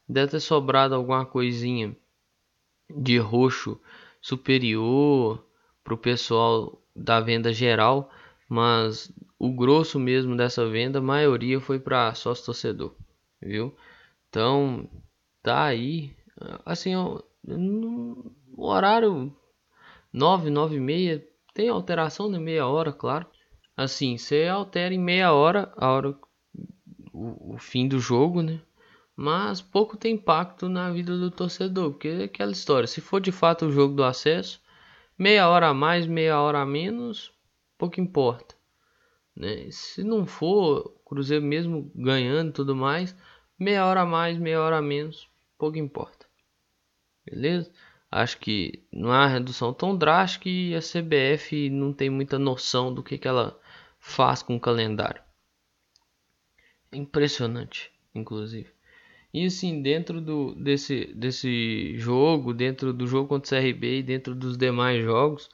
Deve 0.08 0.30
ter 0.32 0.40
sobrado 0.40 0.94
alguma 0.94 1.26
coisinha 1.26 1.94
de 2.88 3.18
roxo 3.18 3.78
superior 4.22 5.44
para 5.84 5.94
o 5.94 5.98
pessoal 5.98 6.82
da 6.96 7.20
venda 7.20 7.52
geral, 7.52 8.10
mas 8.48 9.12
o 9.40 9.50
grosso 9.50 9.98
mesmo 9.98 10.36
dessa 10.36 10.68
venda, 10.68 10.98
a 10.98 11.02
maioria 11.02 11.58
foi 11.58 11.80
para 11.80 12.14
sócio 12.14 12.44
torcedor, 12.44 12.94
viu? 13.40 13.74
Então, 14.28 14.86
tá 15.42 15.64
aí, 15.64 16.14
assim, 16.66 16.92
no 17.42 18.36
horário 18.54 19.34
9, 20.12 20.50
9 20.50 20.76
e 20.76 20.80
meia, 20.80 21.26
tem 21.54 21.70
alteração 21.70 22.30
de 22.30 22.38
meia 22.38 22.66
hora, 22.66 22.92
claro. 22.92 23.26
Assim, 23.74 24.18
você 24.18 24.46
altera 24.46 24.92
em 24.92 24.98
meia 24.98 25.32
hora, 25.32 25.72
a 25.74 25.90
hora 25.90 26.14
o, 27.10 27.54
o 27.54 27.58
fim 27.58 27.88
do 27.88 27.98
jogo, 27.98 28.42
né? 28.42 28.60
Mas 29.16 29.62
pouco 29.62 29.96
tem 29.96 30.16
impacto 30.16 30.68
na 30.68 30.90
vida 30.90 31.16
do 31.16 31.30
torcedor, 31.30 31.92
porque 31.92 32.08
é 32.08 32.24
aquela 32.24 32.52
história, 32.52 32.86
se 32.86 33.00
for 33.00 33.20
de 33.20 33.32
fato 33.32 33.66
o 33.66 33.72
jogo 33.72 33.94
do 33.94 34.04
acesso, 34.04 34.60
meia 35.18 35.48
hora 35.48 35.68
a 35.68 35.74
mais, 35.74 36.06
meia 36.06 36.38
hora 36.38 36.60
a 36.60 36.66
menos, 36.66 37.32
pouco 37.78 38.02
importa. 38.02 38.59
Né? 39.40 39.70
Se 39.70 40.04
não 40.04 40.26
for, 40.26 40.94
Cruzeiro 41.02 41.42
mesmo 41.42 41.90
ganhando 41.94 42.52
tudo 42.52 42.76
mais, 42.76 43.16
meia 43.58 43.86
hora 43.86 44.02
a 44.02 44.06
mais, 44.06 44.36
meia 44.36 44.60
hora 44.60 44.76
a 44.76 44.82
menos, 44.82 45.30
pouco 45.56 45.78
importa. 45.78 46.26
Beleza? 47.24 47.72
Acho 48.10 48.36
que 48.38 48.84
não 48.92 49.10
há 49.10 49.26
redução 49.26 49.72
tão 49.72 49.96
drástica 49.96 50.46
e 50.46 50.74
a 50.74 50.80
CBF 50.80 51.70
não 51.70 51.90
tem 51.90 52.10
muita 52.10 52.38
noção 52.38 52.92
do 52.92 53.02
que, 53.02 53.16
que 53.16 53.26
ela 53.26 53.58
faz 53.98 54.42
com 54.42 54.56
o 54.56 54.60
calendário. 54.60 55.22
Impressionante, 56.92 57.90
inclusive. 58.14 58.68
E 59.32 59.46
assim, 59.46 59.80
dentro 59.80 60.20
do, 60.20 60.54
desse, 60.54 61.14
desse 61.14 61.96
jogo, 61.96 62.52
dentro 62.52 62.92
do 62.92 63.06
jogo 63.06 63.28
contra 63.28 63.58
o 63.58 63.62
CRB 63.62 64.00
e 64.00 64.02
dentro 64.02 64.34
dos 64.34 64.58
demais 64.58 65.02
jogos, 65.02 65.48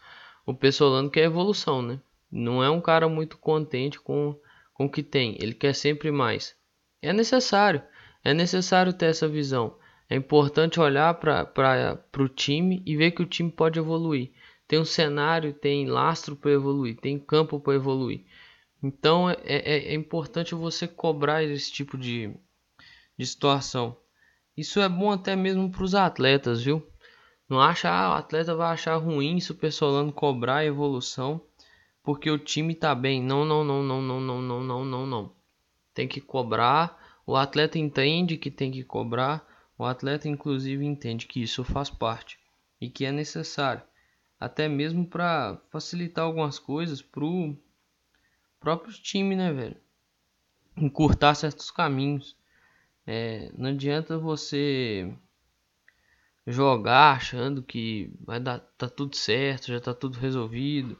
o 0.45 0.52
Pessolano 0.52 1.09
quer 1.09 1.25
evolução, 1.26 1.83
né? 1.83 2.00
Não 2.30 2.62
é 2.62 2.68
um 2.71 2.80
cara 2.80 3.09
muito 3.09 3.38
contente 3.38 4.00
com, 4.00 4.38
com 4.75 4.87
o 4.87 4.90
que 4.90 5.02
tem, 5.02 5.37
ele 5.40 5.54
quer 5.54 5.75
sempre 5.75 6.11
mais. 6.11 6.54
É 7.00 7.12
necessário, 7.12 7.83
é 8.25 8.35
necessário 8.35 8.92
ter 8.92 9.06
essa 9.06 9.28
visão. 9.28 9.78
É 10.09 10.16
importante 10.16 10.80
olhar 10.80 11.14
para 11.14 12.06
o 12.18 12.28
time 12.28 12.83
e 12.87 12.97
ver 12.97 13.12
que 13.12 13.23
o 13.23 13.26
time 13.26 13.50
pode 13.50 13.78
evoluir. 13.78 14.33
Tem 14.66 14.78
um 14.78 14.85
cenário, 14.85 15.52
tem 15.52 15.87
lastro 15.87 16.37
para 16.37 16.50
evoluir, 16.50 16.97
tem 16.97 17.18
campo 17.18 17.61
para 17.61 17.75
evoluir. 17.75 18.25
Então 18.83 19.30
é, 19.30 19.37
é, 19.45 19.88
é 19.88 19.95
importante 19.95 20.54
você 20.54 20.88
cobrar 20.88 21.42
esse 21.42 21.73
tipo 21.73 21.97
de, 21.97 22.35
de 23.16 23.26
situação. 23.26 23.97
Isso 24.56 24.80
é 24.80 24.88
bom 24.88 25.11
até 25.12 25.37
mesmo 25.37 25.71
para 25.71 25.85
os 25.85 25.95
atletas, 25.95 26.62
viu? 26.62 26.85
Não 27.49 27.61
acha, 27.61 27.88
ah, 27.88 28.11
o 28.11 28.14
atleta 28.14 28.54
vai 28.56 28.73
achar 28.73 28.97
ruim 28.97 29.38
se 29.38 29.52
o 29.52 29.54
Pessolano 29.54 30.12
cobrar 30.12 30.56
a 30.56 30.64
evolução 30.64 31.46
porque 32.06 32.30
o 32.30 32.38
time 32.38 32.72
tá 32.72 32.94
bem. 32.94 33.20
Não, 33.20 33.44
não, 33.44 33.64
não, 33.64 33.82
não, 33.82 34.00
não, 34.00 34.20
não, 34.20 34.40
não, 34.40 34.62
não, 34.62 34.84
não, 34.84 35.06
não. 35.06 35.32
Tem 35.92 36.06
que 36.06 36.20
cobrar. 36.20 37.20
O 37.26 37.34
atleta 37.34 37.80
entende 37.80 38.36
que 38.36 38.48
tem 38.48 38.70
que 38.70 38.84
cobrar. 38.84 39.44
O 39.76 39.84
atleta 39.84 40.28
inclusive 40.28 40.86
entende 40.86 41.26
que 41.26 41.42
isso 41.42 41.64
faz 41.64 41.90
parte 41.90 42.38
e 42.80 42.88
que 42.88 43.04
é 43.04 43.10
necessário, 43.10 43.82
até 44.38 44.68
mesmo 44.68 45.04
para 45.04 45.60
facilitar 45.68 46.25
algumas 46.25 46.60
coisas 46.60 47.02
pro 47.02 47.56
próprio 48.60 48.92
time, 48.92 49.34
né, 49.34 49.52
velho? 49.52 49.76
Encurtar 50.76 51.34
certos 51.34 51.72
caminhos. 51.72 52.36
É, 53.04 53.50
não 53.58 53.70
adianta 53.70 54.16
você 54.16 55.12
jogar 56.46 57.16
achando 57.16 57.62
que 57.64 58.12
vai 58.20 58.38
dar 58.38 58.60
tá 58.78 58.88
tudo 58.88 59.16
certo, 59.16 59.66
já 59.66 59.80
tá 59.80 59.92
tudo 59.92 60.18
resolvido. 60.20 60.96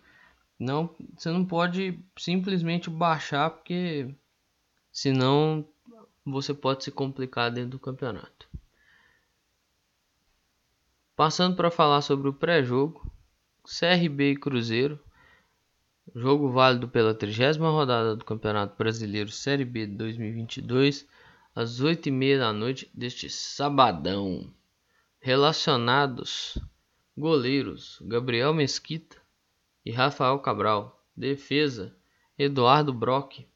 Não, 0.59 0.95
você 1.15 1.31
não 1.31 1.45
pode 1.45 1.99
simplesmente 2.17 2.89
baixar 2.89 3.51
porque 3.51 4.15
senão 4.91 5.67
você 6.25 6.55
pode 6.55 6.85
se 6.85 6.91
complicar 6.91 7.51
dentro 7.51 7.71
do 7.71 7.79
campeonato. 7.79 8.49
Passando 11.15 11.57
para 11.57 11.71
falar 11.71 12.01
sobre 12.01 12.29
o 12.29 12.33
pré-jogo, 12.33 13.11
CRB 13.65 14.33
e 14.33 14.37
Cruzeiro, 14.37 14.99
jogo 16.15 16.51
válido 16.51 16.89
pela 16.89 17.15
trigésima 17.15 17.71
rodada 17.71 18.17
do 18.17 18.25
Campeonato 18.25 18.77
Brasileiro 18.77 19.31
Série 19.31 19.65
B 19.65 19.87
de 19.87 19.95
2022 19.95 21.07
às 21.55 21.81
oito 21.81 22.09
e 22.09 22.13
meia 22.13 22.39
da 22.39 22.53
noite 22.53 22.91
deste 22.95 23.29
sabadão. 23.29 24.53
Relacionados: 25.19 26.59
goleiros 27.17 27.99
Gabriel 28.03 28.55
Mesquita 28.55 29.26
e 29.87 29.93
Rafael 29.93 30.41
Cabral. 30.41 31.01
Defesa: 31.17 31.97
Eduardo 32.37 32.93
Brock, 32.93 33.47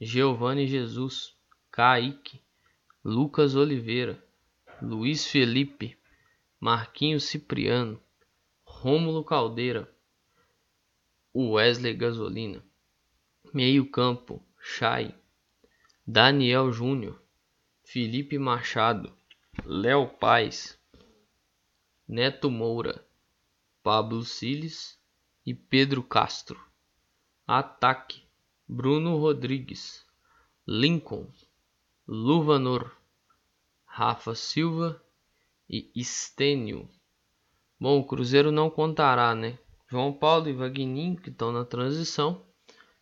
Giovanni 0.00 0.66
Jesus, 0.66 1.34
Kaique, 1.70 2.42
Lucas 3.04 3.54
Oliveira, 3.54 4.22
Luiz 4.82 5.24
Felipe, 5.24 5.96
Marquinhos 6.58 7.22
Cipriano, 7.22 8.02
Rômulo 8.64 9.24
Caldeira, 9.24 9.88
Wesley 11.32 11.94
Gasolina, 11.94 12.62
Meio 13.54 13.88
Campo, 13.88 14.44
Chay, 14.60 15.14
Daniel 16.04 16.72
Júnior, 16.72 17.22
Felipe 17.84 18.38
Machado, 18.38 19.16
Léo 19.64 20.06
Paz, 20.08 20.78
Neto 22.06 22.50
Moura, 22.50 23.02
Pablo 23.82 24.22
Siles 24.24 24.99
e 25.44 25.54
Pedro 25.54 26.02
Castro. 26.02 26.60
Ataque: 27.46 28.22
Bruno 28.68 29.16
Rodrigues, 29.16 30.06
Lincoln, 30.66 31.26
Luvanor, 32.06 32.90
Rafa 33.84 34.34
Silva 34.34 35.02
e 35.68 35.90
Estênio. 35.94 36.88
Bom, 37.78 37.98
o 37.98 38.04
Cruzeiro 38.04 38.52
não 38.52 38.70
contará, 38.70 39.34
né? 39.34 39.58
João 39.88 40.12
Paulo 40.12 40.48
e 40.48 40.52
Vagninho, 40.52 41.16
que 41.16 41.30
estão 41.30 41.50
na 41.50 41.64
transição. 41.64 42.44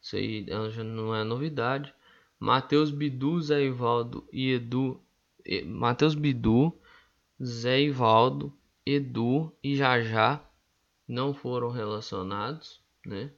Isso 0.01 0.17
aí 0.17 0.47
já 0.71 0.83
não 0.83 1.15
é 1.15 1.25
novidade. 1.25 1.93
Matheus 2.39 2.91
Bidu, 2.91 3.41
Zé 3.43 3.65
Ivaldo 3.65 4.27
e 4.33 4.53
Edu. 4.53 5.03
Matheus 5.67 6.15
Bidu, 6.15 6.73
Zé 7.43 7.83
Ivaldo, 7.83 8.57
Edu 8.87 9.53
e 9.63 9.77
Jajá 9.77 10.48
não 11.09 11.33
foram 11.33 11.71
relacionados, 11.71 12.83
né? 13.05 13.33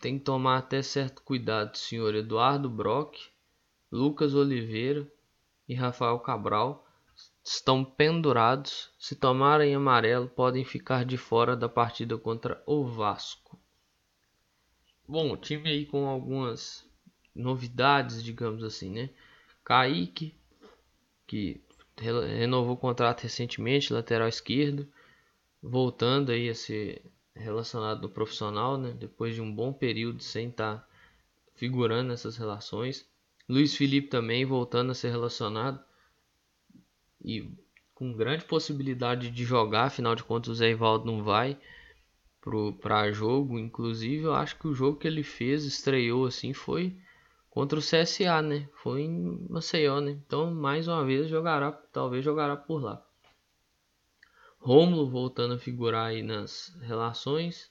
Tem 0.00 0.18
que 0.18 0.24
tomar 0.24 0.58
até 0.58 0.82
certo 0.82 1.22
cuidado, 1.22 1.76
senhor 1.76 2.14
Eduardo 2.14 2.68
Brock, 2.68 3.16
Lucas 3.90 4.34
Oliveira 4.34 5.10
e 5.66 5.74
Rafael 5.74 6.18
Cabral 6.20 6.86
estão 7.42 7.84
pendurados. 7.84 8.90
Se 8.98 9.16
tomarem 9.16 9.74
amarelo, 9.74 10.28
podem 10.28 10.64
ficar 10.64 11.04
de 11.04 11.16
fora 11.16 11.56
da 11.56 11.68
partida 11.68 12.16
contra 12.18 12.62
o 12.66 12.84
Vasco. 12.84 13.58
Bom, 15.06 15.36
time 15.36 15.70
aí 15.70 15.86
com 15.86 16.06
algumas 16.06 16.86
novidades, 17.34 18.22
digamos 18.22 18.62
assim, 18.62 18.90
né? 18.90 19.10
Kaique, 19.64 20.34
que 21.26 21.62
renovou 21.96 22.74
o 22.74 22.78
contrato 22.78 23.22
recentemente, 23.22 23.92
lateral 23.92 24.28
esquerdo, 24.28 24.86
voltando 25.62 26.30
aí 26.30 26.48
a 26.48 26.54
ser 26.54 27.02
relacionado 27.34 28.02
no 28.02 28.08
profissional, 28.08 28.76
né? 28.76 28.92
Depois 28.92 29.34
de 29.34 29.40
um 29.40 29.54
bom 29.54 29.72
período 29.72 30.22
sem 30.22 30.48
estar 30.48 30.78
tá 30.78 30.88
figurando 31.54 32.08
nessas 32.08 32.36
relações. 32.36 33.08
Luiz 33.48 33.74
Felipe 33.74 34.08
também 34.08 34.44
voltando 34.44 34.90
a 34.90 34.94
ser 34.94 35.10
relacionado 35.10 35.82
e 37.24 37.50
com 37.94 38.12
grande 38.12 38.44
possibilidade 38.44 39.30
de 39.30 39.44
jogar, 39.44 39.86
afinal 39.86 40.14
de 40.14 40.22
contas 40.22 40.50
o 40.50 40.54
Zé 40.54 40.70
Ivaldo 40.70 41.04
não 41.04 41.22
vai 41.22 41.58
para 42.80 43.10
jogo. 43.10 43.58
Inclusive, 43.58 44.24
eu 44.24 44.34
acho 44.34 44.56
que 44.58 44.68
o 44.68 44.74
jogo 44.74 44.98
que 44.98 45.08
ele 45.08 45.22
fez, 45.22 45.64
estreou 45.64 46.26
assim, 46.26 46.52
foi 46.52 46.96
contra 47.50 47.78
o 47.78 47.82
CSA, 47.82 48.40
né? 48.40 48.68
Foi 48.74 49.02
em 49.02 49.46
Maceió, 49.48 50.00
né? 50.00 50.12
Então, 50.12 50.54
mais 50.54 50.86
uma 50.86 51.04
vez, 51.04 51.28
jogará, 51.28 51.72
talvez 51.72 52.24
jogará 52.24 52.56
por 52.56 52.82
lá. 52.82 53.04
Rômulo 54.58 55.08
voltando 55.08 55.54
a 55.54 55.58
figurar 55.58 56.06
aí 56.06 56.22
nas 56.22 56.76
relações. 56.82 57.70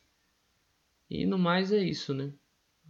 E 1.09 1.25
no 1.25 1.37
mais 1.37 1.71
é 1.71 1.83
isso, 1.83 2.13
né? 2.13 2.31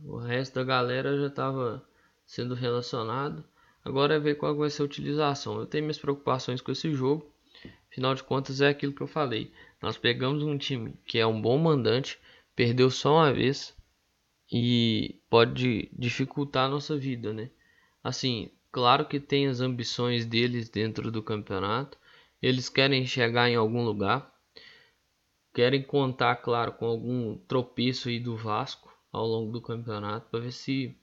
O 0.04 0.18
resto 0.18 0.56
da 0.56 0.64
galera 0.64 1.18
já 1.18 1.28
estava 1.28 1.88
sendo 2.26 2.54
relacionado. 2.54 3.44
Agora 3.84 4.16
é 4.16 4.20
ver 4.20 4.36
qual 4.36 4.56
vai 4.56 4.70
ser 4.70 4.82
a 4.82 4.86
utilização. 4.86 5.60
Eu 5.60 5.66
tenho 5.66 5.84
minhas 5.84 5.98
preocupações 5.98 6.62
com 6.62 6.72
esse 6.72 6.94
jogo. 6.94 7.32
Afinal 7.92 8.14
de 8.14 8.24
contas, 8.24 8.62
é 8.62 8.70
aquilo 8.70 8.94
que 8.94 9.02
eu 9.02 9.08
falei. 9.08 9.52
Nós 9.82 9.98
pegamos 9.98 10.44
um 10.44 10.58
time 10.58 10.94
que 11.06 11.18
é 11.18 11.26
um 11.26 11.42
bom 11.42 11.58
mandante, 11.58 12.20
perdeu 12.56 12.90
só 12.90 13.16
uma 13.16 13.34
vez 13.34 13.76
e 14.52 15.20
pode 15.30 15.90
dificultar 15.94 16.66
a 16.66 16.70
nossa 16.70 16.98
vida, 16.98 17.34
né? 17.34 17.50
Assim, 18.04 18.52
claro 18.72 19.06
que 19.06 19.20
tem 19.20 19.48
as 19.48 19.62
ambições 19.62 20.26
deles 20.26 20.70
dentro 20.70 21.12
do 21.12 21.24
campeonato. 21.24 21.98
Eles 22.42 22.70
querem 22.70 23.06
chegar 23.06 23.50
em 23.50 23.56
algum 23.56 23.84
lugar. 23.84 24.34
Querem 25.54 25.82
contar, 25.82 26.36
claro, 26.38 26.74
com 26.74 26.86
algum 26.86 27.38
tropeço 27.38 28.10
aí 28.10 28.20
do 28.20 28.36
Vasco 28.36 28.96
ao 29.12 29.26
longo 29.26 29.52
do 29.52 29.62
campeonato 29.62 30.30
para 30.30 30.40
ver 30.40 30.52
se 30.52 30.96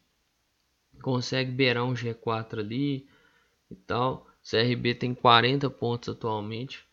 consegue 1.02 1.50
beirar 1.50 1.84
um 1.84 1.94
G4 1.94 2.60
ali 2.60 3.08
e 3.70 3.74
tal. 3.74 4.26
CRB 4.42 4.94
tem 4.94 5.14
40 5.14 5.70
pontos 5.70 6.10
atualmente, 6.10 6.86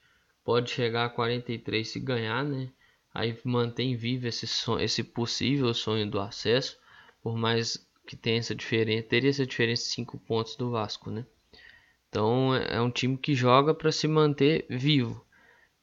pode 0.44 0.72
chegar 0.72 1.06
a 1.06 1.10
43 1.10 1.88
se 1.88 2.00
ganhar, 2.00 2.44
né? 2.44 2.72
Aí 3.14 3.38
mantém 3.44 3.96
vivo 3.96 4.26
esse, 4.26 4.48
sonho, 4.48 4.84
esse 4.84 5.04
possível 5.04 5.74
sonho 5.74 6.10
do 6.10 6.20
acesso, 6.20 6.80
por 7.22 7.36
mais 7.38 7.78
que 8.08 8.16
tenha 8.16 8.40
essa 8.40 8.56
diferença, 8.56 9.08
teria 9.08 9.30
essa 9.30 9.46
diferença 9.46 9.84
de 9.84 9.90
5 9.90 10.18
pontos 10.18 10.56
do 10.56 10.72
Vasco, 10.72 11.12
né? 11.12 11.26
Então 12.12 12.54
é, 12.54 12.76
é 12.76 12.82
um 12.82 12.92
time 12.92 13.18
que 13.18 13.34
joga 13.34 13.74
para 13.74 13.92
se 13.92 14.08
manter 14.08 14.68
vivo. 14.70 15.26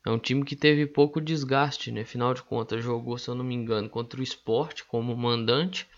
É 0.07 0.11
um 0.11 0.19
time 0.21 0.45
que 0.45 0.55
teve 0.55 0.87
pouco 0.87 1.21
desgaste, 1.21 1.91
né? 1.91 2.03
Afinal 2.03 2.33
de 2.33 2.45
contas, 2.45 2.85
jogou, 2.85 3.19
se 3.19 3.29
eu 3.29 3.35
não 3.35 3.45
me 3.45 3.57
engano, 3.57 3.88
contra 3.88 4.21
o 4.21 4.23
Sport 4.23 4.83
como 4.85 5.17
mandante 5.17 5.88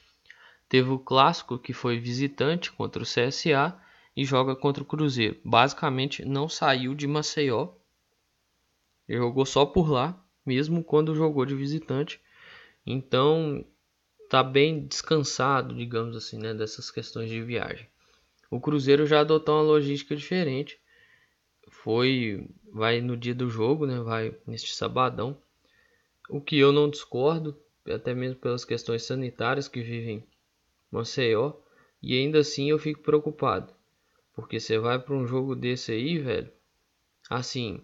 Teve 0.70 0.90
o 0.90 1.00
clássico 1.00 1.58
que 1.58 1.72
foi 1.72 1.98
visitante 1.98 2.70
contra 2.70 3.02
o 3.02 3.04
CSA 3.04 3.76
e 4.16 4.24
joga 4.24 4.54
contra 4.54 4.84
o 4.84 4.86
Cruzeiro. 4.86 5.36
Basicamente 5.44 6.24
não 6.24 6.48
saiu 6.48 6.94
de 6.94 7.08
Maceió. 7.08 7.70
Ele 9.08 9.18
jogou 9.18 9.44
só 9.44 9.66
por 9.66 9.90
lá, 9.90 10.24
mesmo 10.46 10.84
quando 10.84 11.16
jogou 11.16 11.44
de 11.44 11.56
visitante. 11.56 12.20
Então 12.86 13.66
tá 14.28 14.44
bem 14.44 14.86
descansado, 14.86 15.74
digamos 15.74 16.16
assim, 16.16 16.38
né, 16.38 16.54
dessas 16.54 16.88
questões 16.88 17.28
de 17.28 17.42
viagem. 17.42 17.88
O 18.50 18.60
Cruzeiro 18.60 19.06
já 19.06 19.20
adotou 19.20 19.54
uma 19.54 19.62
logística 19.62 20.16
diferente. 20.16 20.80
Foi 21.70 22.48
vai 22.72 23.00
no 23.00 23.16
dia 23.16 23.34
do 23.34 23.48
jogo, 23.48 23.86
né, 23.86 24.00
vai 24.00 24.36
neste 24.46 24.74
sabadão. 24.74 25.40
O 26.28 26.40
que 26.40 26.58
eu 26.58 26.72
não 26.72 26.90
discordo, 26.90 27.56
até 27.86 28.14
mesmo 28.14 28.40
pelas 28.40 28.64
questões 28.64 29.02
sanitárias 29.04 29.68
que 29.68 29.80
vivem 29.80 30.24
Maceió, 30.90 31.54
e 32.02 32.18
ainda 32.18 32.40
assim 32.40 32.70
eu 32.70 32.78
fico 32.78 33.00
preocupado. 33.02 33.72
Porque 34.34 34.58
você 34.58 34.78
vai 34.78 34.98
para 34.98 35.14
um 35.14 35.26
jogo 35.26 35.54
desse 35.54 35.92
aí, 35.92 36.18
velho. 36.18 36.50
Assim, 37.28 37.82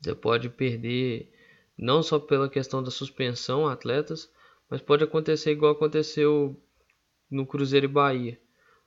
você 0.00 0.14
pode 0.14 0.50
perder 0.50 1.32
não 1.76 2.02
só 2.02 2.18
pela 2.18 2.48
questão 2.48 2.82
da 2.82 2.90
suspensão 2.90 3.66
atletas, 3.66 4.30
mas 4.68 4.82
pode 4.82 5.04
acontecer 5.04 5.52
igual 5.52 5.72
aconteceu 5.72 6.60
no 7.30 7.46
Cruzeiro 7.46 7.86
e 7.86 7.88
Bahia. 7.88 8.43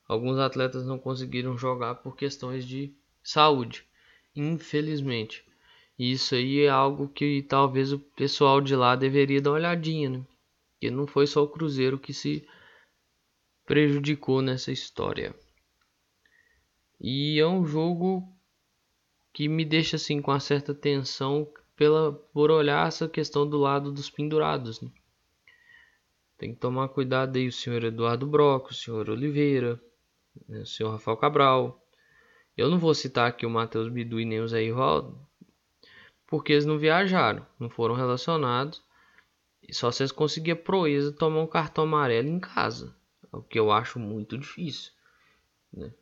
Alguns 0.08 0.39
atletas 0.39 0.86
não 0.86 0.98
conseguiram 0.98 1.58
jogar 1.58 1.96
por 1.96 2.15
questões 2.15 2.65
de 2.65 2.93
saúde, 3.22 3.86
infelizmente. 4.36 5.43
E 6.00 6.12
isso 6.12 6.36
aí 6.36 6.62
é 6.62 6.70
algo 6.70 7.10
que 7.10 7.41
talvez 7.41 7.91
o 7.91 8.00
pessoal 8.00 8.62
de 8.62 8.76
lá 8.76 8.96
deveria 8.96 9.41
dar 9.41 9.52
uma 9.52 9.58
olhadinha, 9.58 10.10
né? 10.10 10.26
Porque 10.74 10.91
não 10.91 11.08
foi 11.08 11.28
só 11.28 11.43
o 11.43 11.48
Cruzeiro 11.48 12.00
que 12.00 12.13
se 12.13 12.48
prejudicou 13.65 14.41
nessa 14.41 14.72
história. 14.72 15.36
E 17.02 17.39
é 17.39 17.46
um 17.46 17.65
jogo 17.65 18.32
que 19.34 19.48
me 19.48 19.65
deixa 19.65 19.98
assim 19.98 20.22
com 20.22 20.32
uma 20.32 20.39
certa 20.39 20.74
tensão 20.74 21.52
pela 21.76 22.13
por 22.13 22.50
olhar 22.50 22.88
essa 22.88 23.10
questão 23.10 23.48
do 23.48 23.58
lado 23.58 23.91
dos 23.91 24.10
pendurados. 24.10 24.82
Né? 24.82 24.89
Tem 26.38 26.54
que 26.54 26.60
tomar 26.60 26.88
cuidado 26.89 27.38
aí 27.38 27.48
o 27.48 27.52
senhor 27.52 27.84
Eduardo 27.84 28.26
Broco, 28.26 28.72
o 28.72 28.74
senhor 28.74 29.10
Oliveira? 29.10 29.82
O 30.47 30.65
senhor 30.65 30.91
Rafael 30.91 31.17
Cabral. 31.17 31.84
Eu 32.56 32.69
não 32.69 32.80
vou 32.80 32.93
citar 32.93 33.30
aqui 33.30 33.45
o 33.45 33.50
Matheus 33.50 33.89
Bidu 33.89 34.19
e 34.19 34.26
nem 34.26 34.39
o 34.39 34.47
Zé 34.47 34.63
Ivaldo, 34.63 35.19
porque 36.26 36.54
eles 36.54 36.65
não 36.65 36.78
viajaram, 36.80 37.45
não 37.60 37.69
foram 37.69 37.95
relacionados. 37.95 38.82
E 39.62 39.73
só 39.73 39.91
se 39.91 40.04
eles 40.04 40.12
conseguiam 40.12 40.58
proeza 40.58 41.12
tomar 41.12 41.41
um 41.41 41.47
cartão 41.47 41.84
amarelo 41.84 42.28
em 42.28 42.39
casa 42.39 42.95
o 43.32 43.41
que 43.41 43.60
eu 43.60 43.71
acho 43.71 44.00
muito 44.00 44.38
difícil, 44.38 44.91
né? 45.71 45.93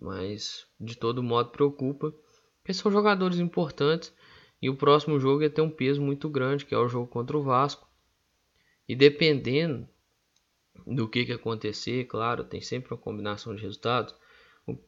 Mas 0.00 0.66
de 0.80 0.96
todo 0.96 1.22
modo 1.22 1.50
preocupa, 1.50 2.14
porque 2.58 2.74
são 2.74 2.90
jogadores 2.90 3.38
importantes 3.38 4.12
e 4.60 4.70
o 4.70 4.76
próximo 4.76 5.18
jogo 5.18 5.42
ia 5.42 5.50
ter 5.50 5.60
um 5.60 5.70
peso 5.70 6.00
muito 6.00 6.28
grande, 6.28 6.64
que 6.64 6.74
é 6.74 6.78
o 6.78 6.88
jogo 6.88 7.06
contra 7.06 7.36
o 7.36 7.42
Vasco. 7.42 7.88
E 8.88 8.94
dependendo 8.94 9.88
do 10.86 11.08
que, 11.08 11.24
que 11.24 11.32
acontecer, 11.32 12.04
claro, 12.04 12.44
tem 12.44 12.60
sempre 12.60 12.92
uma 12.92 13.00
combinação 13.00 13.54
de 13.54 13.62
resultados. 13.62 14.14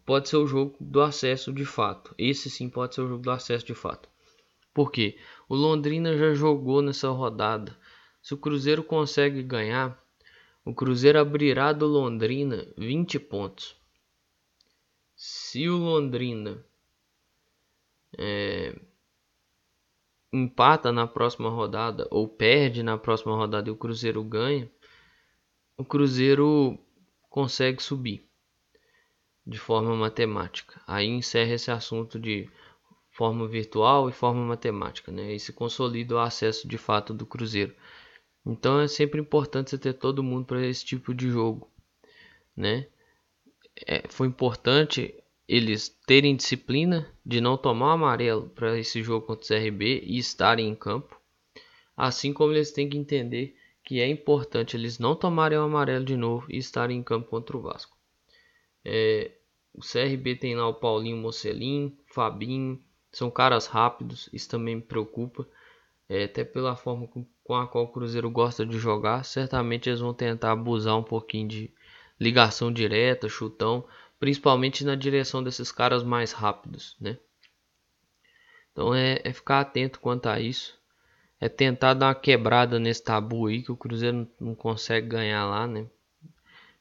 Pode 0.07 0.29
ser 0.29 0.37
o 0.37 0.47
jogo 0.47 0.77
do 0.81 1.01
acesso 1.01 1.53
de 1.53 1.65
fato. 1.65 2.15
Esse 2.17 2.49
sim 2.49 2.69
pode 2.69 2.95
ser 2.95 3.03
o 3.03 3.09
jogo 3.09 3.23
do 3.23 3.31
acesso 3.31 3.67
de 3.67 3.75
fato. 3.75 4.09
Porque 4.73 5.19
o 5.49 5.55
Londrina 5.55 6.17
já 6.17 6.35
jogou 6.35 6.81
nessa 6.83 7.09
rodada. 7.11 7.77
Se 8.23 8.35
o 8.35 8.39
Cruzeiro 8.39 8.83
consegue 8.83 9.43
ganhar, 9.43 10.01
o 10.65 10.75
Cruzeiro 10.75 11.19
abrirá 11.19 11.73
do 11.73 11.87
Londrina 11.87 12.67
20 12.77 13.19
pontos. 13.19 13.77
Se 15.15 15.69
o 15.69 15.77
Londrina 15.77 16.65
é, 18.17 18.79
empata 20.33 20.91
na 20.91 21.07
próxima 21.07 21.49
rodada 21.49 22.09
ou 22.11 22.27
perde 22.27 22.83
na 22.83 22.99
próxima 22.99 23.37
rodada 23.37 23.69
e 23.69 23.73
o 23.73 23.77
Cruzeiro 23.77 24.23
ganha, 24.25 24.71
o 25.77 25.85
Cruzeiro 25.85 26.79
consegue 27.29 27.83
subir 27.83 28.29
de 29.47 29.59
forma 29.59 29.95
matemática. 29.95 30.81
Aí 30.87 31.07
encerra 31.07 31.55
esse 31.55 31.71
assunto 31.71 32.19
de 32.19 32.49
forma 33.11 33.47
virtual 33.47 34.09
e 34.09 34.13
forma 34.13 34.45
matemática, 34.45 35.13
né? 35.13 35.35
E 35.35 35.41
se 35.41 35.53
consolida 35.53 36.15
o 36.15 36.19
acesso 36.19 36.67
de 36.67 36.79
fato 36.79 37.13
do 37.13 37.27
Cruzeiro. 37.27 37.75
Então 38.47 38.81
é 38.81 38.89
sempre 38.89 39.21
importante 39.21 39.71
você 39.71 39.79
ter 39.79 39.95
todo 39.95 40.23
mundo 40.23 40.47
para 40.47 40.67
esse 40.67 40.85
tipo 40.85 41.15
de 41.15 41.31
jogo, 41.31 41.71
né? 42.57 42.87
É, 43.87 44.07
foi 44.09 44.27
importante 44.27 45.15
eles 45.47 45.89
terem 46.07 46.37
disciplina 46.37 47.11
de 47.25 47.41
não 47.41 47.57
tomar 47.57 47.93
amarelo 47.93 48.49
para 48.51 48.79
esse 48.79 49.03
jogo 49.03 49.27
contra 49.27 49.45
o 49.45 49.49
CRB 49.49 50.03
e 50.05 50.19
estarem 50.19 50.69
em 50.69 50.75
campo, 50.75 51.21
assim 51.97 52.33
como 52.33 52.53
eles 52.53 52.73
têm 52.73 52.89
que 52.89 52.97
entender 52.97 53.57
que 53.85 54.01
é 54.01 54.09
importante 54.09 54.77
eles 54.77 54.99
não 54.99 55.15
tomarem 55.15 55.59
o 55.59 55.63
amarelo 55.63 56.05
de 56.05 56.17
novo 56.17 56.47
e 56.51 56.57
estarem 56.57 56.99
em 56.99 57.03
campo 57.03 57.29
contra 57.29 57.57
o 57.57 57.61
Vasco. 57.61 57.97
É, 58.85 59.33
o 59.73 59.81
CRB 59.81 60.37
tem 60.37 60.57
lá 60.57 60.67
o 60.67 60.75
Paulinho 60.75 61.17
Mocelin, 61.17 61.97
Fabinho, 62.07 62.83
são 63.13 63.31
caras 63.31 63.67
rápidos, 63.67 64.29
isso 64.33 64.49
também 64.49 64.77
me 64.77 64.83
preocupa. 64.83 65.47
É, 66.09 66.25
até 66.25 66.45
pela 66.45 66.77
forma 66.77 67.07
com, 67.09 67.27
com 67.43 67.55
a 67.55 67.67
qual 67.67 67.85
o 67.85 67.93
Cruzeiro 67.93 68.31
gosta 68.31 68.65
de 68.67 68.79
jogar, 68.79 69.25
certamente 69.25 69.89
eles 69.89 70.01
vão 70.01 70.13
tentar 70.13 70.53
abusar 70.53 70.97
um 70.99 71.03
pouquinho 71.03 71.49
de 71.49 71.75
ligação 72.21 72.73
direta, 72.73 73.29
chutão, 73.29 73.87
principalmente 74.19 74.85
na 74.85 74.95
direção 74.95 75.43
desses 75.43 75.73
caras 75.73 76.03
mais 76.03 76.33
rápidos, 76.33 76.97
né? 77.01 77.19
Então 78.73 78.95
é, 78.95 79.21
é, 79.25 79.33
ficar 79.33 79.61
atento 79.61 80.01
quanto 80.01 80.27
a 80.27 80.41
isso, 80.41 80.79
é 81.41 81.49
tentar 81.49 81.95
dar 81.95 82.09
uma 82.09 82.15
quebrada 82.15 82.79
nesse 82.79 83.03
tabu 83.03 83.47
aí 83.47 83.63
que 83.63 83.73
o 83.73 83.77
Cruzeiro 83.77 84.29
não, 84.41 84.55
consegue 84.55 85.09
ganhar 85.09 85.45
lá, 85.47 85.67
né? 85.67 85.87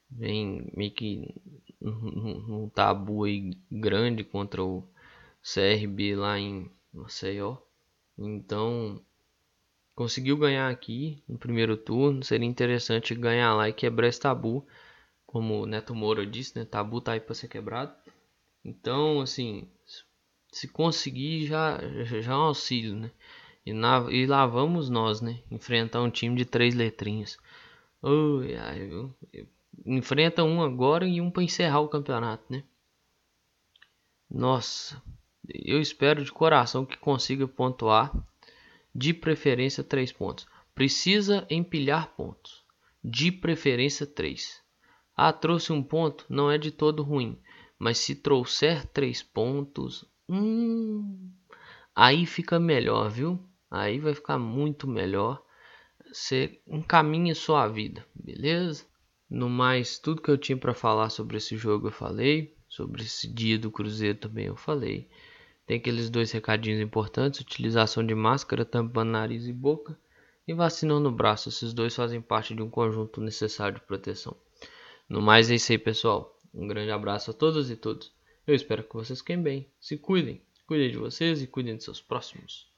Vem 0.10 0.72
meio 0.76 0.92
que 0.92 1.36
num 1.82 2.70
tabu 2.70 3.24
aí 3.26 3.52
grande 3.72 4.24
contra 4.24 4.64
o 4.64 4.88
CRB 5.42 6.16
lá 6.16 6.40
em 6.40 6.72
Maceió. 6.94 7.58
Então, 8.18 9.02
conseguiu 9.96 10.38
ganhar 10.38 10.70
aqui 10.70 11.22
no 11.28 11.38
primeiro 11.38 11.76
turno. 11.76 12.24
Seria 12.24 12.48
interessante 12.48 13.16
ganhar 13.16 13.54
lá 13.56 13.70
e 13.70 13.74
quebrar 13.74 14.08
esse 14.08 14.20
tabu. 14.20 14.66
Como 15.26 15.64
o 15.64 15.66
Neto 15.66 15.96
Moura 15.96 16.26
disse, 16.26 16.58
né? 16.58 16.64
Tabu 16.64 17.02
tá 17.02 17.14
aí 17.14 17.20
para 17.20 17.34
ser 17.34 17.48
quebrado. 17.48 17.94
Então, 18.64 19.20
assim, 19.20 19.68
se 20.52 20.68
conseguir 20.68 21.48
já, 21.48 21.80
já 22.22 22.34
é 22.34 22.36
um 22.36 22.42
auxílio, 22.42 22.96
né? 22.96 23.12
E, 23.66 23.72
na, 23.72 24.06
e 24.12 24.26
lá 24.26 24.46
vamos 24.46 24.90
nós, 24.90 25.22
né? 25.22 25.42
Enfrentar 25.50 26.02
um 26.02 26.10
time 26.10 26.36
de 26.36 26.46
três 26.46 26.76
letrinhas. 26.76 27.38
Oh, 28.02 28.42
eu, 28.42 29.16
eu, 29.32 29.48
enfrenta 29.86 30.44
um 30.44 30.62
agora 30.62 31.08
e 31.08 31.22
um 31.22 31.32
para 31.32 31.44
encerrar 31.44 31.80
o 31.80 31.88
campeonato, 31.88 32.44
né? 32.52 32.64
Nossa, 34.30 35.02
eu 35.48 35.80
espero 35.80 36.24
de 36.24 36.32
coração 36.32 36.86
que 36.86 36.98
consiga 36.98 37.48
pontuar, 37.48 38.12
de 38.94 39.14
preferência 39.14 39.84
3 39.84 40.12
pontos. 40.12 40.46
Precisa 40.76 41.46
empilhar 41.50 42.14
pontos, 42.16 42.64
de 43.04 43.32
preferência 43.32 44.06
3. 44.06 44.62
Ah, 45.16 45.32
trouxe 45.32 45.72
um 45.72 45.84
ponto, 45.84 46.26
não 46.28 46.50
é 46.50 46.58
de 46.58 46.72
todo 46.72 47.04
ruim, 47.04 47.40
mas 47.78 48.00
se 48.00 48.16
trouxer 48.16 48.86
3 48.88 49.22
pontos, 49.22 50.06
hum, 50.28 51.32
aí 51.96 52.26
fica 52.26 52.60
melhor, 52.60 53.10
viu? 53.10 53.40
Aí 53.74 53.98
vai 53.98 54.14
ficar 54.14 54.38
muito 54.38 54.88
melhor. 54.88 55.44
Você 56.06 56.62
encaminha 56.68 57.34
sua 57.34 57.68
vida, 57.68 58.06
beleza? 58.14 58.86
No 59.28 59.50
mais, 59.50 59.98
tudo 59.98 60.22
que 60.22 60.30
eu 60.30 60.38
tinha 60.38 60.56
para 60.56 60.76
falar 60.76 61.10
sobre 61.10 61.38
esse 61.38 61.58
jogo 61.58 61.88
eu 61.88 61.92
falei. 61.92 62.56
Sobre 62.70 63.02
esse 63.02 63.28
dia 63.28 63.58
do 63.58 63.72
Cruzeiro 63.72 64.20
também 64.20 64.46
eu 64.46 64.56
falei. 64.56 65.10
Tem 65.66 65.78
aqueles 65.78 66.12
dois 66.12 66.32
recadinhos 66.32 66.80
importantes: 66.80 67.40
utilização 67.40 68.06
de 68.06 68.14
máscara, 68.14 68.64
tampando 68.64 69.10
nariz 69.10 69.48
e 69.48 69.52
boca, 69.52 69.98
e 70.48 70.54
vacina 70.54 71.00
no 71.00 71.12
braço. 71.12 71.50
Esses 71.50 71.74
dois 71.74 71.96
fazem 71.96 72.22
parte 72.22 72.54
de 72.54 72.62
um 72.62 72.70
conjunto 72.70 73.20
necessário 73.22 73.80
de 73.80 73.86
proteção. 73.88 74.38
No 75.10 75.20
mais 75.20 75.50
é 75.50 75.56
isso 75.56 75.72
aí, 75.72 75.80
pessoal. 75.80 76.40
Um 76.54 76.68
grande 76.68 76.92
abraço 76.92 77.32
a 77.32 77.34
todas 77.34 77.72
e 77.72 77.76
todos. 77.76 78.14
Eu 78.46 78.54
espero 78.54 78.84
que 78.84 78.94
vocês 78.94 79.18
fiquem 79.18 79.42
bem. 79.42 79.68
Se 79.80 79.98
cuidem. 79.98 80.44
Cuidem 80.68 80.92
de 80.92 80.98
vocês 80.98 81.42
e 81.42 81.48
cuidem 81.48 81.76
de 81.76 81.84
seus 81.84 82.00
próximos. 82.00 82.72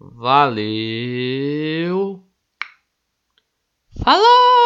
Valeu! 0.00 0.64
Falou! 4.02 4.63